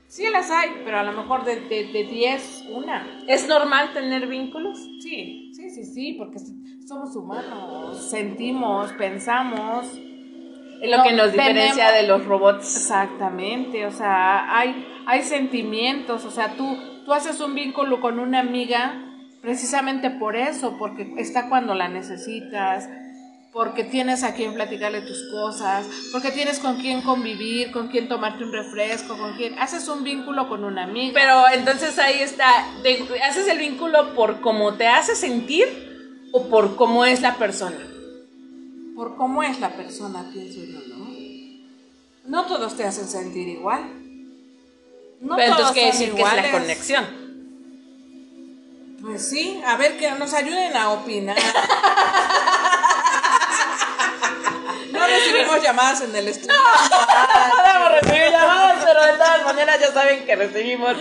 Sí 0.07 0.23
las 0.31 0.49
hay, 0.49 0.81
pero 0.83 0.97
a 0.97 1.03
lo 1.03 1.13
mejor 1.13 1.45
de 1.45 1.55
10, 1.61 2.63
de, 2.63 2.73
una. 2.73 3.23
¿Es 3.27 3.47
normal 3.47 3.93
tener 3.93 4.27
vínculos? 4.27 4.79
Sí, 4.99 5.51
sí, 5.55 5.69
sí, 5.69 5.85
sí, 5.85 6.15
porque 6.17 6.39
somos 6.87 7.15
humanos, 7.15 8.09
sentimos, 8.09 8.91
pensamos. 8.93 9.85
Es 10.81 10.89
lo 10.89 11.03
que 11.03 11.13
nos 11.13 11.31
diferencia 11.31 11.91
de 11.91 12.07
los 12.07 12.25
robots. 12.25 12.75
Exactamente, 12.75 13.85
o 13.85 13.91
sea, 13.91 14.57
hay, 14.57 14.85
hay 15.05 15.21
sentimientos, 15.21 16.25
o 16.25 16.31
sea, 16.31 16.55
tú, 16.57 16.77
tú 17.05 17.13
haces 17.13 17.39
un 17.39 17.55
vínculo 17.55 18.01
con 18.01 18.19
una 18.19 18.39
amiga 18.39 18.99
precisamente 19.41 20.09
por 20.09 20.35
eso, 20.35 20.77
porque 20.77 21.13
está 21.17 21.49
cuando 21.49 21.75
la 21.75 21.89
necesitas, 21.89 22.87
porque 23.51 23.83
tienes 23.83 24.23
a 24.23 24.33
quien 24.33 24.53
platicarle 24.53 25.01
tus 25.01 25.29
cosas, 25.29 25.85
porque 26.11 26.31
tienes 26.31 26.59
con 26.59 26.77
quién 26.77 27.01
convivir, 27.01 27.71
con 27.71 27.89
quién 27.89 28.07
tomarte 28.07 28.43
un 28.43 28.51
refresco, 28.51 29.17
con 29.17 29.35
quién 29.35 29.59
haces 29.59 29.87
un 29.89 30.03
vínculo 30.03 30.47
con 30.49 30.63
una 30.63 30.83
amiga. 30.83 31.13
Pero 31.13 31.43
entonces 31.53 31.99
ahí 31.99 32.19
está, 32.21 32.49
haces 33.23 33.47
el 33.47 33.59
vínculo 33.59 34.15
por 34.15 34.41
cómo 34.41 34.73
te 34.73 34.87
hace 34.87 35.15
sentir 35.15 36.29
o 36.31 36.47
por 36.47 36.75
cómo 36.75 37.05
es 37.05 37.21
la 37.21 37.35
persona. 37.35 37.77
Por 38.95 39.15
cómo 39.17 39.43
es 39.43 39.59
la 39.59 39.69
persona, 39.69 40.25
pienso 40.33 40.61
yo, 40.61 40.79
¿no? 40.87 41.03
No 42.25 42.45
todos 42.45 42.75
te 42.75 42.85
hacen 42.85 43.07
sentir 43.07 43.49
igual. 43.49 44.02
No 45.23 45.35
Pero 45.35 45.51
entonces, 45.53 45.73
¿qué 45.73 45.85
decir 45.85 46.13
que 46.13 46.21
es 46.21 46.33
la 46.33 46.51
conexión? 46.51 47.23
Pues 49.01 49.29
sí, 49.29 49.61
a 49.65 49.75
ver 49.77 49.97
que 49.97 50.11
nos 50.11 50.33
ayuden 50.33 50.77
a 50.77 50.91
opinar. 50.91 51.37
recibimos 55.07 55.61
llamadas 55.61 56.01
en 56.01 56.15
el 56.15 56.27
estudio. 56.27 56.55
No 56.55 57.63
podemos 57.63 58.01
recibir 58.01 58.31
llamadas, 58.31 58.83
pero 58.85 59.05
de 59.05 59.13
todas 59.13 59.43
maneras 59.43 59.79
ya 59.79 59.91
saben 59.91 60.25
que 60.25 60.35
recibimos 60.35 60.97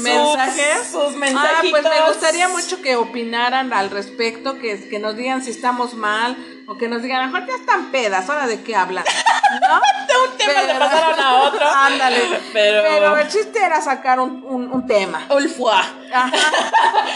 mensajes. 0.00 0.88
Sus, 0.90 1.16
mensajitos. 1.16 1.80
Ah, 1.80 1.82
pues 1.82 1.84
me 1.84 2.08
gustaría 2.08 2.48
mucho 2.48 2.82
que 2.82 2.96
opinaran 2.96 3.72
al 3.72 3.90
respecto, 3.90 4.58
que, 4.58 4.88
que 4.88 4.98
nos 4.98 5.16
digan 5.16 5.42
si 5.42 5.50
estamos 5.50 5.94
mal 5.94 6.36
o 6.70 6.78
que 6.78 6.86
nos 6.86 7.02
digan, 7.02 7.26
mejor 7.26 7.48
ya 7.48 7.56
están 7.56 7.90
pedas, 7.90 8.30
ahora 8.30 8.46
de 8.46 8.62
qué 8.62 8.76
hablan. 8.76 9.04
¿No? 9.68 9.80
un 10.30 10.38
tema 10.38 10.52
pero, 10.54 10.78
pasaron 10.78 11.18
a 11.18 11.42
otro. 11.42 11.66
Ándale. 11.74 12.20
Pero... 12.52 12.82
pero 12.88 13.16
el 13.16 13.28
chiste 13.28 13.58
era 13.60 13.80
sacar 13.80 14.20
un, 14.20 14.44
un, 14.44 14.72
un 14.72 14.86
tema. 14.86 15.26
Un 15.30 15.68
Ajá. 16.12 16.32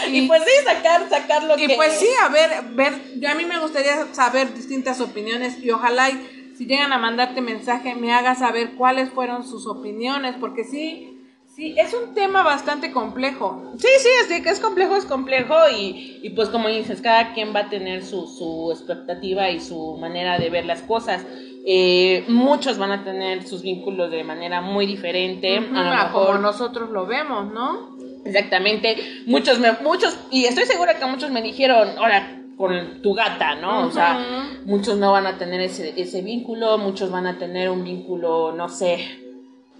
Y, 0.09 0.19
y, 0.19 0.27
pues 0.27 0.43
sí, 0.43 0.51
sacar, 0.65 1.09
sacar 1.09 1.43
lo 1.43 1.57
y 1.57 1.67
que. 1.67 1.73
Y 1.73 1.75
pues 1.77 1.93
sí, 1.93 2.09
a 2.21 2.27
ver, 2.27 2.63
ver, 2.71 3.01
yo 3.15 3.29
a 3.29 3.35
mí 3.35 3.45
me 3.45 3.57
gustaría 3.59 4.13
saber 4.13 4.53
distintas 4.53 4.99
opiniones 4.99 5.57
y 5.63 5.71
ojalá 5.71 6.09
si 6.57 6.65
llegan 6.65 6.91
a 6.91 6.97
mandarte 6.97 7.39
mensaje 7.39 7.95
me 7.95 8.13
haga 8.13 8.35
saber 8.35 8.71
cuáles 8.75 9.09
fueron 9.09 9.47
sus 9.47 9.67
opiniones, 9.67 10.35
porque 10.37 10.65
sí, 10.65 11.14
Sí, 11.55 11.73
es 11.77 11.93
un 11.93 12.13
tema 12.13 12.43
bastante 12.43 12.91
complejo. 12.91 13.71
Sí, 13.77 13.87
sí, 13.99 14.09
así 14.25 14.43
que 14.43 14.49
es 14.49 14.59
complejo, 14.59 14.97
es 14.97 15.05
complejo 15.05 15.55
y, 15.73 16.19
y 16.21 16.31
pues 16.31 16.49
como 16.49 16.67
dices, 16.67 16.99
cada 16.99 17.33
quien 17.33 17.55
va 17.55 17.61
a 17.61 17.69
tener 17.69 18.03
su, 18.03 18.27
su 18.27 18.71
expectativa 18.73 19.49
y 19.49 19.61
su 19.61 19.95
manera 19.95 20.37
de 20.37 20.49
ver 20.49 20.65
las 20.65 20.81
cosas. 20.81 21.25
Eh, 21.65 22.25
muchos 22.27 22.77
van 22.77 22.91
a 22.91 23.05
tener 23.05 23.47
sus 23.47 23.61
vínculos 23.61 24.11
de 24.11 24.25
manera 24.25 24.59
muy 24.59 24.85
diferente. 24.85 25.57
a 25.73 26.11
como 26.11 26.33
nosotros 26.39 26.89
lo 26.89 27.05
vemos, 27.05 27.49
¿no? 27.53 27.95
Exactamente. 28.25 28.97
Muchos, 29.25 29.57
me, 29.59 29.71
muchos, 29.81 30.19
y 30.31 30.43
estoy 30.43 30.65
segura 30.65 30.99
que 30.99 31.05
muchos 31.05 31.31
me 31.31 31.41
dijeron, 31.41 31.87
ahora, 31.97 32.37
con 32.57 33.01
tu 33.01 33.13
gata, 33.13 33.55
¿no? 33.55 33.87
O 33.87 33.91
sea, 33.91 34.19
muchos 34.65 34.97
no 34.97 35.13
van 35.13 35.25
a 35.25 35.37
tener 35.37 35.61
ese, 35.61 35.93
ese 35.95 36.21
vínculo, 36.21 36.77
muchos 36.77 37.11
van 37.11 37.27
a 37.27 37.37
tener 37.37 37.69
un 37.69 37.85
vínculo, 37.85 38.51
no 38.51 38.67
sé, 38.67 38.99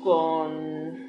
con 0.02 1.05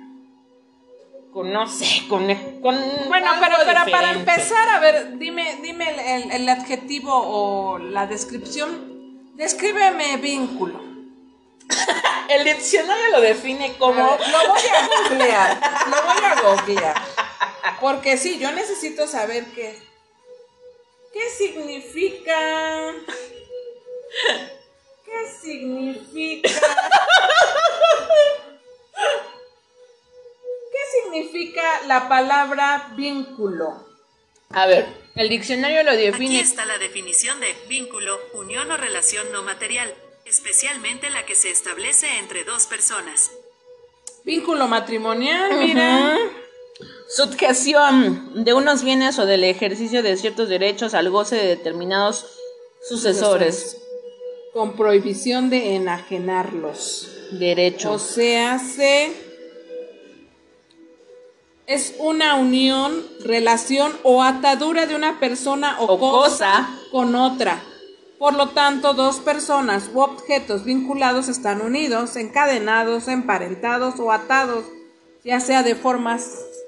no 1.45 1.69
sé, 1.69 2.07
con, 2.09 2.27
bueno, 2.27 3.31
pero, 3.41 3.91
para 3.91 4.13
empezar, 4.13 4.69
a 4.71 4.81
ver, 4.81 5.19
dime, 5.19 5.59
dime 5.63 5.87
el, 6.35 6.49
adjetivo 6.49 7.13
o 7.13 7.79
la 7.79 8.07
descripción. 8.07 9.35
Descríbeme 9.35 10.17
vínculo. 10.17 10.81
el 12.31 12.45
diccionario 12.45 13.11
lo 13.11 13.21
define 13.21 13.75
como. 13.79 14.03
lo 14.03 14.49
voy 14.49 14.61
a 14.73 14.89
googlear. 15.09 15.61
lo 15.91 16.03
voy 16.03 16.25
a 16.25 16.41
googlear. 16.41 17.03
Porque 17.81 18.17
sí, 18.17 18.39
yo 18.39 18.51
necesito 18.53 19.07
saber 19.07 19.45
qué. 19.55 19.79
¿Qué 21.13 21.31
significa? 21.37 22.35
¿Qué 25.05 25.31
significa? 25.43 26.51
significa 31.17 31.63
la 31.87 32.09
palabra 32.09 32.93
vínculo? 32.97 33.87
A 34.51 34.67
ver, 34.67 34.87
el 35.15 35.29
diccionario 35.29 35.83
lo 35.83 35.97
define. 35.97 36.39
Aquí 36.39 36.41
está 36.41 36.65
la 36.65 36.79
definición 36.79 37.41
de 37.41 37.55
vínculo, 37.69 38.19
unión 38.35 38.71
o 38.71 38.77
relación 38.77 39.27
no 39.33 39.43
material, 39.43 39.93
especialmente 40.25 41.11
la 41.11 41.25
que 41.27 41.35
se 41.35 41.51
establece 41.51 42.19
entre 42.19 42.45
dos 42.45 42.67
personas. 42.67 43.31
Vínculo 44.25 44.67
matrimonial, 44.69 45.59
mira. 45.59 46.19
Subjeción 47.09 48.45
de 48.45 48.53
unos 48.53 48.83
bienes 48.83 49.19
o 49.19 49.27
del 49.27 49.45
ejercicio 49.45 50.03
de 50.03 50.17
ciertos 50.17 50.49
derechos 50.49 50.95
al 50.95 51.11
goce 51.11 51.37
de 51.37 51.47
determinados 51.47 52.27
sucesores. 52.89 53.79
Con 54.53 54.77
prohibición 54.77 55.49
de 55.51 55.77
enajenarlos. 55.77 57.09
Derechos. 57.33 58.03
O 58.03 58.15
sea, 58.15 58.59
se 58.59 59.26
es 61.67 61.95
una 61.99 62.37
unión, 62.37 63.05
relación 63.25 63.97
o 64.05 64.23
atadura 64.23 64.87
de 64.87 64.95
una 64.95 65.19
persona 65.19 65.77
o, 65.81 65.99
cosa, 65.99 66.69
con 66.93 67.15
otra. 67.15 67.63
Por 68.19 68.35
lo 68.35 68.51
tanto, 68.51 68.95
dos 68.95 69.17
personas 69.17 69.91
u 69.93 70.01
objetos 70.01 70.65
vinculados 70.65 71.29
están 71.29 71.61
unidos, 71.61 72.17
encadenados, 72.17 73.09
emparentados 73.09 73.99
o 73.99 74.13
atados, 74.13 74.65
ya 75.25 75.41
sea 75.41 75.63
de 75.63 75.75
forma 75.75 76.19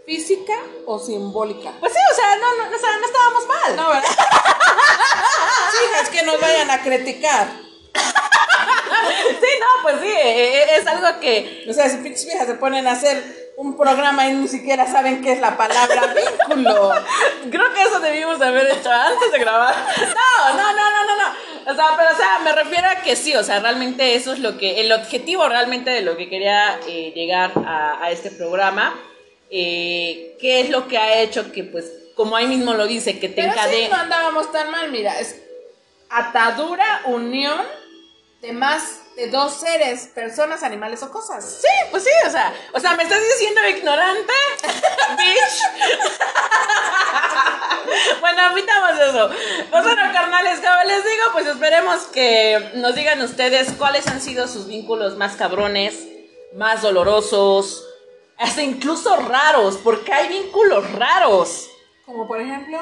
física 0.05 0.55
o 0.85 0.99
simbólica. 0.99 1.73
Pues 1.81 1.93
sí, 1.93 1.99
o 2.13 2.15
sea, 2.15 2.37
no, 2.37 2.57
no, 2.57 2.71
no 2.71 2.77
estábamos 2.77 3.47
mal. 3.47 3.77
No, 3.77 3.89
¿verdad? 3.89 4.03
sí, 5.73 5.79
es 6.03 6.09
que 6.11 6.27
nos 6.27 6.41
vayan 6.41 6.71
a 6.71 6.83
criticar. 6.83 7.49
sí, 7.95 9.47
no, 9.61 9.83
pues 9.83 10.01
sí, 10.01 10.09
e, 10.09 10.63
e, 10.63 10.77
es 10.77 10.87
algo 10.87 11.21
que... 11.21 11.67
O 11.71 11.73
sea, 11.73 11.89
si 11.89 11.99
pinches 11.99 12.27
viejas 12.27 12.47
se 12.47 12.55
ponen 12.55 12.87
a 12.87 12.93
hacer 12.93 13.38
un 13.59 13.77
programa 13.77 14.29
y 14.29 14.35
ni 14.35 14.47
siquiera 14.47 14.87
saben 14.87 15.21
qué 15.21 15.33
es 15.33 15.41
la 15.41 15.57
palabra 15.57 16.15
vínculo. 16.15 16.93
Creo 17.51 17.75
que 17.75 17.83
eso 17.83 17.99
debimos 17.99 18.41
haber 18.41 18.69
hecho 18.71 18.89
antes 18.89 19.33
de 19.33 19.39
grabar. 19.41 19.75
No, 19.99 20.57
no, 20.57 20.73
no, 20.73 20.91
no, 20.91 21.05
no, 21.05 21.17
no. 21.17 21.73
O 21.73 21.75
sea, 21.75 21.87
pero 21.97 22.11
o 22.13 22.17
sea, 22.17 22.39
me 22.45 22.53
refiero 22.53 22.87
a 22.89 23.03
que 23.03 23.17
sí, 23.17 23.35
o 23.35 23.43
sea, 23.43 23.59
realmente 23.59 24.15
eso 24.15 24.33
es 24.33 24.39
lo 24.39 24.57
que, 24.57 24.81
el 24.81 24.93
objetivo 24.93 25.49
realmente 25.49 25.91
de 25.91 26.03
lo 26.03 26.17
que 26.17 26.29
quería 26.29 26.79
eh, 26.87 27.13
llegar 27.17 27.51
a, 27.67 28.09
este 28.13 28.31
programa. 28.31 28.97
Eh, 29.51 30.37
¿Qué 30.41 30.61
es 30.61 30.71
lo 30.71 30.87
que 30.87 30.99
ha 30.99 31.21
hecho 31.21 31.51
que, 31.51 31.65
pues, 31.65 31.93
como 32.15 32.37
ahí 32.37 32.47
mismo 32.47 32.75
lo 32.75 32.87
dice, 32.87 33.19
que 33.19 33.29
te 33.29 33.43
pero 33.43 33.55
no 33.91 33.97
andábamos 33.97 34.53
tan 34.53 34.71
mal, 34.71 34.93
mira, 34.93 35.19
es 35.19 35.43
atadura, 36.11 37.03
unión 37.07 37.61
de 38.41 38.53
más 38.53 39.03
de 39.19 39.27
dos 39.27 39.53
seres, 39.55 40.07
personas, 40.15 40.63
animales 40.63 41.03
o 41.03 41.11
cosas. 41.11 41.59
Sí, 41.61 41.67
pues 41.91 42.05
sí, 42.05 42.11
o 42.25 42.31
sea, 42.31 42.55
o 42.73 42.79
sea, 42.79 42.95
¿me 42.95 43.03
estás 43.03 43.19
diciendo 43.21 43.61
ignorante? 43.69 44.33
Bitch. 45.19 45.63
bueno, 48.21 48.49
invitamos 48.51 48.93
eso. 48.93 49.29
Pues 49.71 49.83
bueno, 49.83 50.03
carnales, 50.13 50.61
como 50.61 50.85
les 50.85 51.03
digo, 51.05 51.25
pues 51.33 51.49
esperemos 51.49 52.03
que 52.13 52.71
nos 52.75 52.95
digan 52.95 53.21
ustedes 53.21 53.73
cuáles 53.73 54.07
han 54.07 54.21
sido 54.21 54.47
sus 54.47 54.69
vínculos 54.69 55.17
más 55.17 55.35
cabrones, 55.35 56.07
más 56.55 56.83
dolorosos, 56.83 57.85
hasta 58.37 58.63
incluso 58.63 59.17
raros, 59.17 59.79
porque 59.83 60.13
hay 60.13 60.29
vínculos 60.29 60.93
raros. 60.93 61.69
Como 62.07 62.29
por 62.29 62.41
ejemplo. 62.41 62.79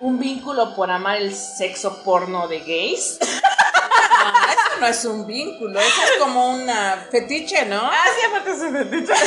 Un 0.00 0.18
vínculo 0.18 0.74
por 0.74 0.90
amar 0.90 1.18
el 1.18 1.34
sexo 1.34 2.02
porno 2.02 2.48
de 2.48 2.60
gays. 2.60 3.18
No, 3.20 3.26
eso 4.50 4.80
no 4.80 4.86
es 4.86 5.04
un 5.04 5.26
vínculo, 5.26 5.78
eso 5.78 6.02
es 6.02 6.18
como 6.18 6.50
una 6.50 7.06
fetiche, 7.10 7.66
¿no? 7.66 7.80
Ah, 7.82 8.04
sí, 8.18 8.26
aparte 8.26 8.50
es 8.52 8.58
un 8.60 8.72
fetiche. 8.72 9.12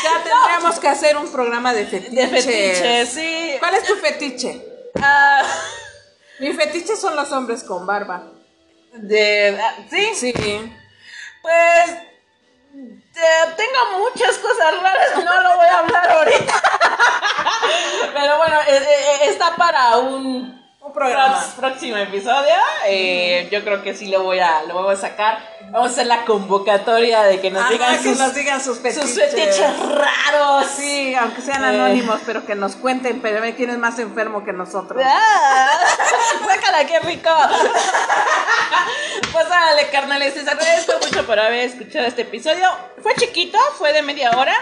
Ya 0.00 0.22
tendríamos 0.22 0.78
que 0.78 0.86
hacer 0.86 1.16
un 1.16 1.30
programa 1.32 1.74
de 1.74 1.84
fetiches. 1.84 2.14
De 2.14 2.28
fetiche, 2.28 3.06
sí. 3.06 3.56
¿Cuál 3.58 3.74
es 3.74 3.82
tu 3.84 3.96
fetiche? 3.96 4.64
Ah, 5.02 5.42
Mi 6.38 6.52
fetiche 6.52 6.94
son 6.96 7.16
los 7.16 7.32
hombres 7.32 7.64
con 7.64 7.84
barba. 7.84 8.30
de, 8.92 9.58
ah, 9.60 9.74
sí, 9.90 10.10
Sí. 10.14 10.72
Pues 11.42 11.96
tengo 13.56 13.98
muchas 13.98 14.36
cosas 14.38 14.80
raras, 14.82 15.24
no 15.24 15.42
lo 15.42 15.56
voy 15.56 15.66
a 15.66 15.78
hablar 15.80 16.10
ahorita. 16.10 16.54
Pero 18.14 18.38
bueno, 18.38 18.56
eh, 18.66 18.76
eh, 18.76 19.18
está 19.28 19.54
para 19.56 19.96
un, 19.98 20.64
Un 20.80 20.92
programa. 20.92 21.36
prox- 21.38 21.54
próximo 21.56 21.96
episodio. 21.96 22.54
Eh, 22.86 23.48
yo 23.50 23.62
creo 23.64 23.82
que 23.82 23.94
sí 23.94 24.08
lo 24.08 24.22
voy 24.22 24.38
a 24.40 24.62
lo 24.62 24.74
voy 24.82 24.94
a 24.94 24.96
sacar. 24.96 25.38
Vamos 25.70 25.90
a 25.90 25.92
hacer 25.92 26.06
la 26.06 26.24
convocatoria 26.24 27.22
de 27.24 27.40
que 27.40 27.50
nos 27.50 27.62
Ajá, 27.62 27.72
digan 27.72 27.96
que 28.02 28.08
sus, 28.08 28.18
nos 28.18 28.34
digan 28.34 28.62
sus 28.64 28.78
fetiches. 28.78 29.04
sus 29.10 29.14
fetiches 29.20 29.78
raros. 29.80 30.66
Sí, 30.76 31.14
aunque 31.14 31.42
sean 31.42 31.62
Eh. 31.62 31.66
anónimos, 31.68 32.20
pero 32.24 32.46
que 32.46 32.54
nos 32.54 32.74
cuenten, 32.76 33.20
pero 33.20 33.40
ve 33.42 33.54
quién 33.54 33.70
es 33.70 33.78
más 33.78 33.98
enfermo 33.98 34.44
que 34.44 34.52
nosotros. 34.52 35.02
Ah, 35.04 35.68
Sácala, 36.46 36.86
qué 36.86 37.00
rico. 37.00 37.30
Pues 39.32 39.48
dale, 39.48 39.88
carnales, 39.90 40.36
les 40.36 40.48
agradezco 40.48 40.92
mucho 41.04 41.26
por 41.26 41.38
haber 41.38 41.60
escuchado 41.68 42.06
este 42.06 42.22
episodio. 42.22 42.66
Fue 43.02 43.14
chiquito, 43.16 43.58
fue 43.76 43.92
de 43.92 44.02
media 44.02 44.30
hora. 44.38 44.54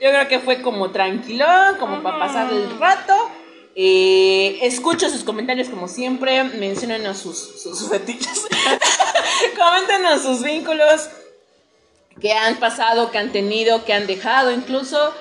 Yo 0.00 0.10
creo 0.10 0.28
que 0.28 0.38
fue 0.40 0.62
como 0.62 0.90
tranquilón, 0.90 1.76
como 1.78 2.02
para 2.02 2.18
pasar 2.18 2.50
el 2.50 2.78
rato. 2.78 3.30
Eh, 3.76 4.58
escucho 4.62 5.08
sus 5.08 5.24
comentarios 5.24 5.68
como 5.68 5.88
siempre. 5.88 6.42
Menciónenos 6.44 7.18
sus, 7.18 7.62
sus 7.62 7.88
fetiches. 7.88 8.46
Coméntenos 9.56 10.22
sus 10.22 10.42
vínculos 10.42 11.08
que 12.20 12.32
han 12.32 12.56
pasado, 12.56 13.10
que 13.10 13.18
han 13.18 13.32
tenido, 13.32 13.84
que 13.84 13.92
han 13.92 14.06
dejado 14.06 14.52
incluso. 14.52 15.14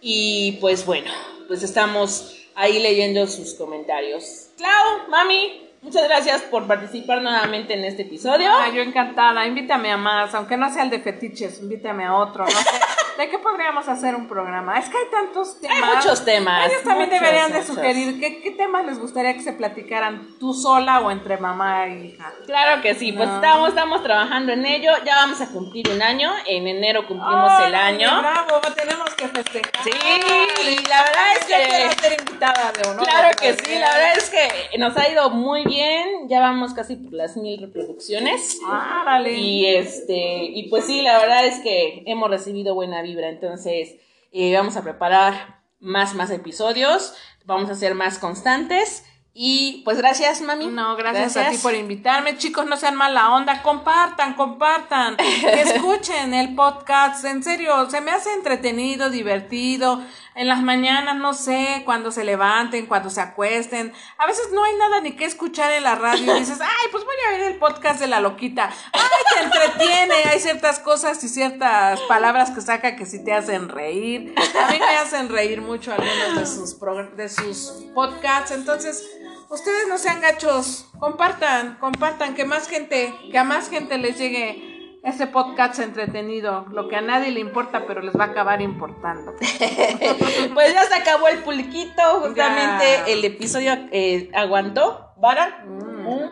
Y 0.00 0.58
pues 0.60 0.86
bueno, 0.86 1.10
pues 1.48 1.62
estamos 1.62 2.36
ahí 2.54 2.78
leyendo 2.78 3.26
sus 3.26 3.54
comentarios. 3.54 4.48
Clau, 4.56 5.08
mami, 5.08 5.68
muchas 5.82 6.04
gracias 6.04 6.42
por 6.42 6.66
participar 6.66 7.22
nuevamente 7.22 7.74
en 7.74 7.84
este 7.84 8.02
episodio. 8.02 8.48
Ah, 8.50 8.70
yo 8.74 8.82
encantada, 8.82 9.46
invítame 9.46 9.90
a 9.90 9.96
más, 9.96 10.34
aunque 10.34 10.56
no 10.56 10.72
sea 10.72 10.84
el 10.84 10.90
de 10.90 11.00
fetiches, 11.00 11.60
invítame 11.60 12.04
a 12.04 12.14
otro, 12.14 12.44
no 12.44 12.50
sé. 12.50 12.56
¿De 13.16 13.30
qué 13.30 13.38
podríamos 13.38 13.88
hacer 13.88 14.14
un 14.14 14.28
programa? 14.28 14.78
Es 14.78 14.88
que 14.88 14.98
hay 14.98 15.04
tantos 15.10 15.58
temas. 15.60 15.82
Hay 15.82 15.96
muchos 15.96 16.24
temas. 16.24 16.66
Ellos 16.70 16.82
también 16.82 17.08
muchos, 17.08 17.20
deberían 17.20 17.52
de 17.52 17.58
muchos. 17.60 17.74
sugerir 17.74 18.20
qué, 18.20 18.42
qué 18.42 18.50
temas 18.50 18.84
les 18.84 18.98
gustaría 18.98 19.32
que 19.34 19.42
se 19.42 19.52
platicaran 19.54 20.36
tú 20.38 20.52
sola 20.52 21.00
o 21.00 21.10
entre 21.10 21.38
mamá 21.38 21.86
e 21.86 22.06
hija. 22.06 22.32
Claro 22.44 22.82
que 22.82 22.94
sí, 22.94 23.12
pues 23.12 23.28
estamos, 23.28 23.70
estamos 23.70 24.02
trabajando 24.02 24.52
en 24.52 24.66
ello. 24.66 24.92
Ya 25.04 25.16
vamos 25.16 25.40
a 25.40 25.48
cumplir 25.48 25.88
un 25.88 26.02
año. 26.02 26.30
En 26.46 26.66
enero 26.66 27.06
cumplimos 27.06 27.52
el 27.60 27.68
¡Órale, 27.68 27.76
año. 27.76 28.20
Bravo, 28.20 28.60
tenemos 28.74 29.14
que 29.14 29.28
festejar. 29.28 29.84
Sí, 29.84 29.90
y 29.90 30.88
la 30.88 31.02
verdad 31.02 31.32
es 31.38 31.44
quiero 31.46 31.64
que. 31.64 32.02
ser 32.02 32.20
invitada 32.20 32.72
de 32.72 32.88
honor. 32.88 33.06
Claro 33.06 33.28
que 33.40 33.54
sí, 33.54 33.78
la 33.78 33.92
verdad 33.92 34.16
es 34.16 34.30
que 34.30 34.78
nos 34.78 34.96
ha 34.96 35.08
ido 35.08 35.30
muy 35.30 35.64
bien. 35.64 36.28
Ya 36.28 36.40
vamos 36.40 36.74
casi 36.74 36.96
por 36.96 37.14
las 37.14 37.36
mil 37.36 37.60
reproducciones. 37.60 38.58
Árale. 38.68 39.32
Y 39.32 39.66
este, 39.66 40.44
y 40.44 40.68
pues 40.68 40.84
sí, 40.86 41.02
la 41.02 41.18
verdad 41.18 41.46
es 41.46 41.60
que 41.60 42.02
hemos 42.06 42.28
recibido 42.28 42.74
buena 42.74 43.02
vibra, 43.06 43.28
entonces 43.28 43.96
eh, 44.32 44.54
vamos 44.54 44.76
a 44.76 44.82
preparar 44.82 45.62
más, 45.78 46.14
más 46.14 46.30
episodios, 46.30 47.14
vamos 47.44 47.70
a 47.70 47.74
ser 47.74 47.94
más 47.94 48.18
constantes 48.18 49.04
y 49.38 49.82
pues 49.84 49.98
gracias, 49.98 50.40
mami. 50.40 50.68
No, 50.68 50.96
gracias, 50.96 51.36
a 51.36 51.50
ti 51.50 51.58
por 51.58 51.74
invitarme. 51.74 52.38
Chicos, 52.38 52.64
no 52.64 52.78
sean 52.78 52.96
mala 52.96 53.34
onda. 53.34 53.62
Compartan, 53.62 54.32
compartan. 54.32 55.18
Que 55.18 55.60
escuchen 55.74 56.32
el 56.32 56.54
podcast. 56.54 57.22
En 57.26 57.42
serio, 57.42 57.90
se 57.90 58.00
me 58.00 58.12
hace 58.12 58.32
entretenido, 58.32 59.10
divertido. 59.10 60.00
En 60.36 60.48
las 60.48 60.62
mañanas, 60.62 61.16
no 61.16 61.32
sé, 61.32 61.82
cuando 61.86 62.12
se 62.12 62.22
levanten, 62.22 62.84
cuando 62.84 63.08
se 63.08 63.22
acuesten. 63.22 63.92
A 64.18 64.26
veces 64.26 64.48
no 64.52 64.62
hay 64.62 64.76
nada 64.76 65.00
ni 65.00 65.16
que 65.16 65.24
escuchar 65.24 65.72
en 65.72 65.82
la 65.82 65.94
radio 65.94 66.36
y 66.36 66.38
dices, 66.40 66.60
ay, 66.60 66.88
pues 66.92 67.04
voy 67.04 67.14
a 67.26 67.30
ver 67.30 67.52
el 67.52 67.58
podcast 67.58 68.00
de 68.00 68.06
la 68.06 68.20
loquita. 68.20 68.70
Ay, 68.92 69.00
te 69.34 69.44
entretiene. 69.44 70.14
Hay 70.30 70.38
ciertas 70.38 70.78
cosas 70.78 71.24
y 71.24 71.30
ciertas 71.30 72.00
palabras 72.02 72.50
que 72.50 72.60
saca 72.60 72.96
que 72.96 73.06
sí 73.06 73.24
te 73.24 73.32
hacen 73.32 73.70
reír. 73.70 74.34
A 74.36 74.70
mí 74.70 74.78
me 74.78 74.96
hacen 74.98 75.30
reír 75.30 75.62
mucho 75.62 75.92
algunos 75.92 76.38
de 76.38 76.46
sus, 76.46 76.78
de 77.16 77.28
sus 77.30 77.86
podcasts. 77.94 78.50
Entonces, 78.50 79.08
Ustedes 79.48 79.86
no 79.86 79.96
sean 79.96 80.20
gachos, 80.20 80.88
compartan, 80.98 81.76
compartan, 81.78 82.34
que 82.34 82.44
más 82.44 82.66
gente, 82.66 83.14
que 83.30 83.38
a 83.38 83.44
más 83.44 83.70
gente 83.70 83.96
les 83.96 84.18
llegue 84.18 84.65
este 85.06 85.26
podcast 85.28 85.78
entretenido, 85.78 86.66
lo 86.72 86.88
que 86.88 86.96
a 86.96 87.00
nadie 87.00 87.30
le 87.30 87.40
importa, 87.40 87.86
pero 87.86 88.02
les 88.02 88.14
va 88.18 88.24
a 88.24 88.28
acabar 88.28 88.60
importando. 88.60 89.34
Pues 90.54 90.72
ya 90.72 90.84
se 90.84 90.94
acabó 90.94 91.28
el 91.28 91.38
pulquito, 91.42 92.02
justamente 92.20 92.84
Ya. 92.84 93.06
el 93.06 93.24
episodio 93.24 93.72
eh, 93.92 94.30
aguantó, 94.34 95.12
¿vara? 95.16 95.64
Mm. 95.64 96.28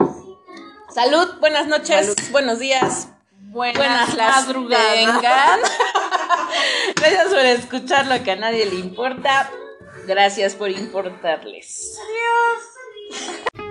Salud, 0.92 1.38
buenas 1.40 1.66
noches, 1.68 2.14
Salud. 2.14 2.30
buenos 2.32 2.58
días. 2.58 3.08
Buenas, 3.50 3.76
Buenas 3.76 4.14
las 4.14 4.46
madrugadas. 4.46 5.60
Gracias 6.96 7.26
por 7.28 7.38
escuchar 7.38 8.06
lo 8.06 8.22
que 8.24 8.32
a 8.32 8.36
nadie 8.36 8.66
le 8.66 8.76
importa. 8.76 9.50
Gracias 10.06 10.54
por 10.56 10.70
importarles. 10.70 11.96
Adiós. 12.00 13.63